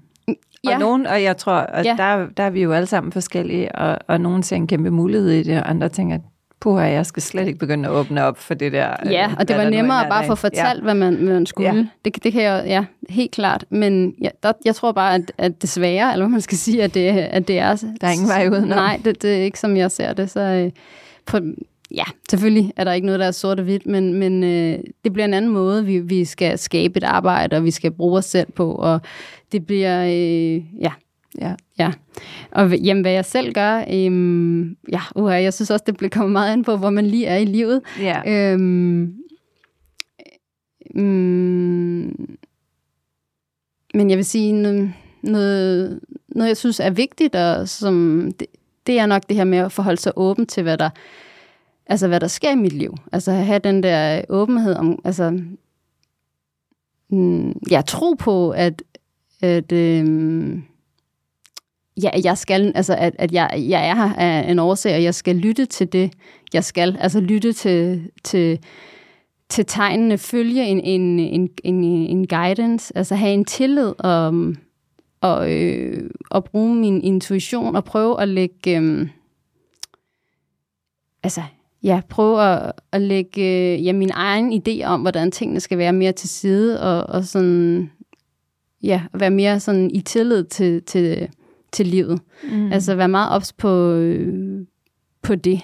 [0.63, 0.73] Ja.
[0.73, 1.95] Og nogen, og jeg tror, at Ja.
[1.97, 5.29] der, der er vi jo alle sammen forskellige, og, og nogen ser en kæmpe mulighed
[5.29, 6.17] i det, og andre tænker,
[6.61, 8.95] puha, jeg skal slet ikke begynde at åbne op for det der.
[9.05, 10.83] øh, Ja, og det var nemmere at bare få fortalt, ja.
[10.83, 11.69] hvad, man, hvad man skulle.
[11.75, 11.85] Ja.
[12.05, 13.65] Det, det kan jeg ja, helt klart.
[13.69, 16.93] Men ja, der, jeg tror bare, at, at desværre, eller hvad man skal sige, at
[16.93, 17.75] det, at det er...
[18.01, 18.69] Der er ingen vej udenom.
[18.77, 20.29] Nej, det, det er ikke som jeg ser det.
[20.29, 20.71] Så øh,
[21.25, 21.37] på,
[21.91, 25.13] ja, selvfølgelig er der ikke noget, der er sort og hvidt, men, men øh, det
[25.13, 28.25] bliver en anden måde, vi, vi skal skabe et arbejde, og vi skal bruge os
[28.25, 29.01] selv på, og
[29.51, 30.91] det bliver, øh, ja,
[31.41, 31.55] Ja.
[31.79, 31.91] Ja,
[32.51, 36.31] og jamen, hvad jeg selv gør, øhm, ja, uh, jeg synes også, det bliver kommet
[36.31, 37.81] meget an på, hvor man lige er i livet.
[37.99, 38.51] Ja.
[38.53, 39.13] Øhm,
[40.95, 42.37] mm,
[43.93, 48.47] men jeg vil sige, noget, noget, noget jeg synes er vigtigt, og som, det,
[48.87, 50.89] det er nok det her med at forholde sig åben til, hvad der,
[51.89, 52.95] altså, hvad der sker i mit liv.
[53.11, 55.41] Altså at have den der åbenhed om, altså,
[57.09, 58.83] mm, jeg tror på, at,
[59.41, 60.63] at øhm,
[62.03, 65.15] ja, jeg skal, altså at, at jeg, jeg er her af en årsag, og jeg
[65.15, 66.13] skal lytte til det,
[66.53, 66.97] jeg skal.
[66.99, 68.59] Altså lytte til, til,
[69.49, 74.53] til tegnene, følge en, en, en, en, en guidance, altså have en tillid og,
[75.21, 79.07] og, øh, og bruge min intuition og prøve at lægge, øh,
[81.23, 81.41] altså
[81.83, 85.93] ja, prøve at, at lægge øh, ja, min egen idé om, hvordan tingene skal være
[85.93, 87.91] mere til side, og, og sådan,
[88.83, 91.27] ja, være mere sådan i tillid til, til,
[91.71, 92.21] til livet.
[92.51, 92.71] Mm.
[92.71, 94.65] Altså være meget ops på, øh,
[95.21, 95.61] på det.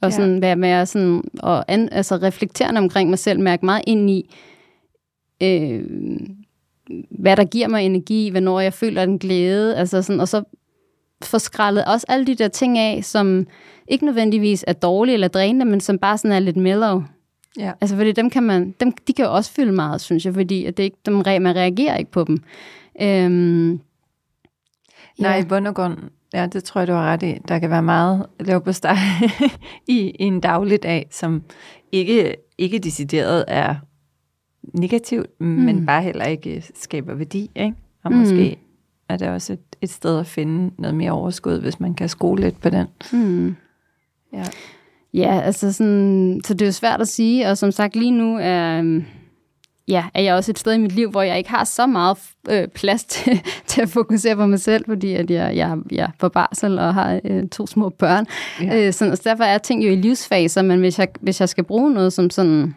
[0.00, 0.40] Og sådan ja.
[0.40, 4.34] være mere sådan, og an, altså reflekterende omkring mig selv, mærke meget ind i,
[5.42, 5.84] øh,
[7.10, 10.42] hvad der giver mig energi, hvornår jeg føler en glæde, altså sådan, og så
[11.22, 13.46] få skrællet også alle de der ting af, som
[13.88, 17.02] ikke nødvendigvis er dårlige eller drænende, men som bare sådan er lidt mellow.
[17.58, 17.72] Ja.
[17.80, 20.64] Altså, fordi dem kan man, dem, de kan jo også fylde meget, synes jeg, fordi
[20.64, 22.42] at det ikke, dem, man reagerer ikke på dem.
[23.02, 23.80] Øhm,
[25.18, 25.98] Nej, i bund og grund,
[26.34, 27.38] ja, det tror jeg, du har ret i.
[27.48, 28.96] Der kan være meget lav på steg
[29.88, 31.42] i, i en dagligdag, som
[31.92, 33.74] ikke, ikke decideret er
[34.74, 35.46] negativt, mm.
[35.46, 37.50] men bare heller ikke skaber værdi.
[37.56, 37.74] Ikke?
[38.04, 38.18] Og mm.
[38.18, 38.58] måske
[39.08, 42.42] er det også et, et sted at finde noget mere overskud, hvis man kan skole
[42.42, 42.86] lidt på den.
[43.12, 43.56] Mm.
[44.32, 44.44] Ja.
[45.14, 48.38] Ja, altså sådan, så det er jo svært at sige, og som sagt lige nu
[48.40, 49.04] er, øhm,
[49.88, 52.18] ja, er jeg også et sted i mit liv, hvor jeg ikke har så meget
[52.50, 56.10] øh, plads til, til at fokusere på mig selv, fordi at jeg, jeg, jeg er
[56.18, 58.26] på barsel og har øh, to små børn.
[58.62, 58.86] Ja.
[58.86, 61.64] Øh, sådan, så derfor er ting jo i livsfaser, men hvis jeg, hvis jeg skal
[61.64, 62.74] bruge noget som sådan,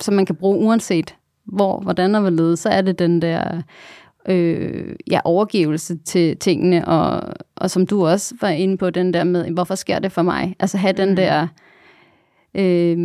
[0.00, 1.14] som man kan bruge uanset
[1.52, 3.62] hvor, hvordan og hvorledes, så er det den der
[4.28, 9.24] øh, ja, overgivelse til tingene, og, og som du også var inde på, den der
[9.24, 10.56] med, hvorfor sker det for mig?
[10.60, 11.16] Altså have den mm.
[11.16, 11.46] der
[12.54, 12.96] øh,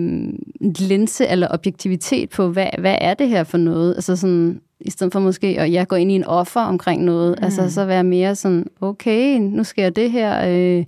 [0.80, 3.96] linse eller objektivitet på, hvad, hvad er det her for noget?
[3.96, 7.36] Altså sådan, i stedet for måske at jeg går ind i en offer omkring noget,
[7.40, 7.44] mm.
[7.44, 10.50] altså så være mere sådan, okay, nu sker det her.
[10.50, 10.86] Øh,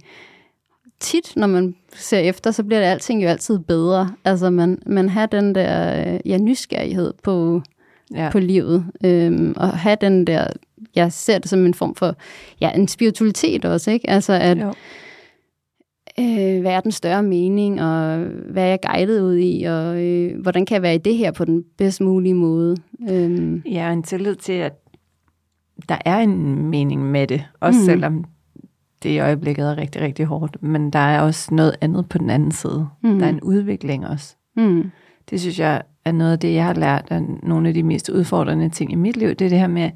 [1.00, 4.12] tit, når man ser efter, så bliver det alting jo altid bedre.
[4.26, 7.62] Altså man, man har den der øh, ja, nysgerrighed på,
[8.14, 8.30] ja.
[8.32, 10.48] på livet, øhm, og have den der,
[10.96, 12.16] jeg ser det som en form for,
[12.62, 14.10] ja, en spiritualitet også, ikke?
[14.10, 14.74] Altså at, jo
[16.20, 18.18] øh, hvad er den større mening, og
[18.50, 21.32] hvad er jeg guidet ud i, og øh, hvordan kan jeg være i det her
[21.32, 22.78] på den bedst mulige måde.
[23.10, 23.64] Øhm.
[23.66, 24.74] Ja, en tillid til, at
[25.90, 27.86] der er en mening med det, også mm.
[27.86, 28.26] selvom
[29.04, 32.30] det i øjeblikket er rigtig, rigtig hårdt, men der er også noget andet på den
[32.30, 32.88] anden side.
[33.04, 33.20] Mm.
[33.20, 34.36] Der er en udvikling også.
[34.58, 34.92] Mm.
[35.30, 38.10] Det synes jeg er noget af det, jeg har lært og nogle af de mest
[38.10, 39.92] udfordrende ting i mit liv, det er det her med,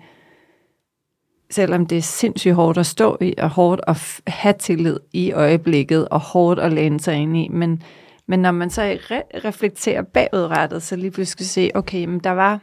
[1.52, 6.08] selvom det er sindssygt hårdt at stå i, og hårdt at have tillid i øjeblikket,
[6.10, 7.84] og hårdt at læne sig ind i, men,
[8.28, 12.60] men når man så re- reflekterer bagudrettet, så lige pludselig se, okay, men der var,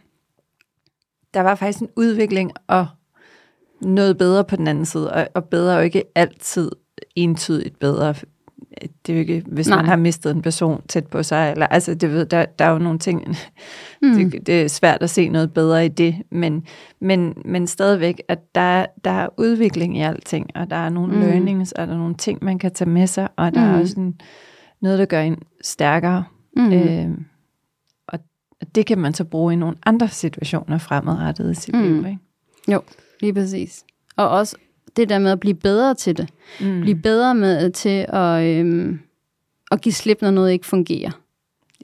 [1.34, 2.86] der var faktisk en udvikling, og
[3.80, 6.70] noget bedre på den anden side, og, og bedre er jo ikke altid
[7.16, 8.14] entydigt bedre,
[8.82, 9.76] det er jo ikke, hvis Nej.
[9.76, 12.70] man har mistet en person tæt på sig, eller, altså det ved, der, der er
[12.70, 13.36] jo nogle ting,
[14.02, 14.30] mm.
[14.30, 16.66] det, det er svært at se noget bedre i det, men,
[17.00, 21.20] men, men stadigvæk, at der, der er udvikling i alting, og der er nogle mm.
[21.20, 23.74] learnings, og der er nogle ting, man kan tage med sig, og der mm.
[23.74, 24.20] er også en,
[24.80, 26.24] noget, der gør en stærkere,
[26.56, 26.72] mm.
[26.72, 27.10] øh,
[28.08, 28.18] og
[28.74, 31.82] det kan man så bruge i nogle andre situationer fremadrettet i sit mm.
[31.82, 32.18] liv, ikke?
[32.68, 32.82] Jo,
[33.20, 33.84] lige præcis.
[34.16, 34.56] Og også
[34.96, 36.28] det der med at blive bedre til det.
[36.60, 36.80] Mm.
[36.80, 39.00] Blive bedre med til at, øhm,
[39.70, 41.10] at give slip, når noget ikke fungerer.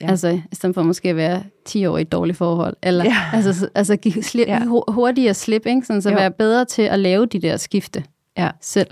[0.00, 0.06] Ja.
[0.06, 2.76] Altså, i stedet for måske at være 10 år i et dårligt forhold.
[2.82, 3.16] Eller, ja.
[3.32, 4.64] altså, altså give slip, ja.
[4.88, 5.86] hurtigere slip, ikke?
[5.86, 6.16] Sådan, så jo.
[6.16, 8.04] være bedre til at lave de der skifte
[8.38, 8.50] ja.
[8.60, 8.88] selv.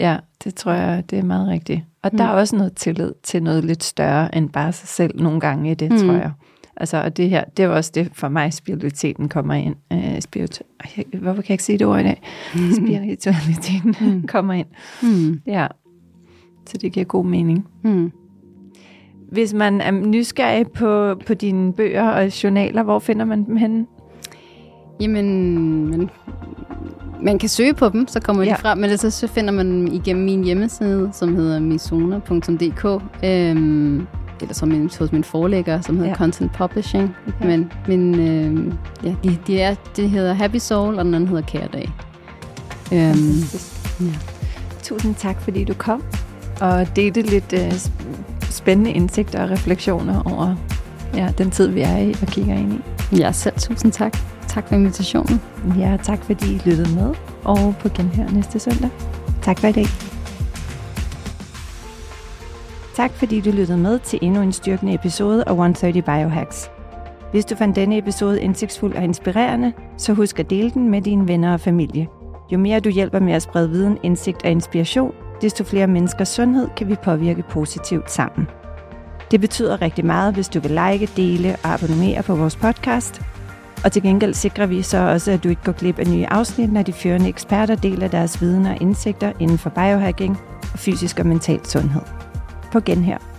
[0.00, 1.80] Ja, det tror jeg, det er meget rigtigt.
[2.02, 2.18] Og mm.
[2.18, 5.70] der er også noget tillid til noget lidt større end bare sig selv nogle gange
[5.70, 5.98] i det, mm.
[5.98, 6.32] tror jeg.
[6.80, 9.74] Altså, og det her, det er også det, for mig, spiritualiteten kommer ind.
[9.90, 12.22] Uh, spiritu- Hvorfor kan jeg ikke sige det ord i dag?
[12.80, 14.26] Spiritualiteten mm.
[14.26, 14.66] kommer ind.
[15.02, 15.40] Mm.
[15.46, 15.66] Ja,
[16.66, 17.66] så det giver god mening.
[17.84, 18.12] Mm.
[19.32, 23.86] Hvis man er nysgerrig på, på dine bøger og journaler, hvor finder man dem henne?
[25.00, 26.10] Jamen, man,
[27.22, 28.50] man kan søge på dem, så kommer ja.
[28.50, 34.06] de frem, men så finder man dem igennem min hjemmeside, som hedder misona.dk, øhm,
[34.42, 36.16] eller som min, hos min forlægger, som hedder ja.
[36.16, 37.16] Content Publishing.
[37.40, 37.46] Ja.
[37.46, 38.74] Men, men øh,
[39.04, 41.90] ja, de, de er, det hedder Happy Soul, og den anden hedder Kære Dag.
[42.92, 43.42] Øhm,
[44.00, 44.18] ja.
[44.82, 46.02] Tusind tak, fordi du kom
[46.60, 47.72] og delte lidt øh,
[48.42, 50.56] spændende indsigter og refleksioner over
[51.14, 53.16] ja, den tid, vi er i og kigger ind i.
[53.16, 54.16] Ja, selv tusind tak.
[54.48, 55.40] Tak for invitationen.
[55.78, 57.14] Ja, tak fordi I lyttede med,
[57.44, 58.90] og på genhør næste søndag.
[59.42, 60.09] Tak for i dag.
[63.00, 66.70] Tak fordi du lyttede med til endnu en styrkende episode af 130 Biohacks.
[67.30, 71.28] Hvis du fandt denne episode indsigtsfuld og inspirerende, så husk at dele den med dine
[71.28, 72.08] venner og familie.
[72.52, 76.68] Jo mere du hjælper med at sprede viden, indsigt og inspiration, desto flere menneskers sundhed
[76.76, 78.48] kan vi påvirke positivt sammen.
[79.30, 83.22] Det betyder rigtig meget, hvis du vil like, dele og abonnere på vores podcast.
[83.84, 86.72] Og til gengæld sikrer vi så også, at du ikke går glip af nye afsnit,
[86.72, 90.38] når de førende eksperter deler deres viden og indsigter inden for biohacking
[90.72, 92.02] og fysisk og mental sundhed.
[92.72, 93.29] På genhør.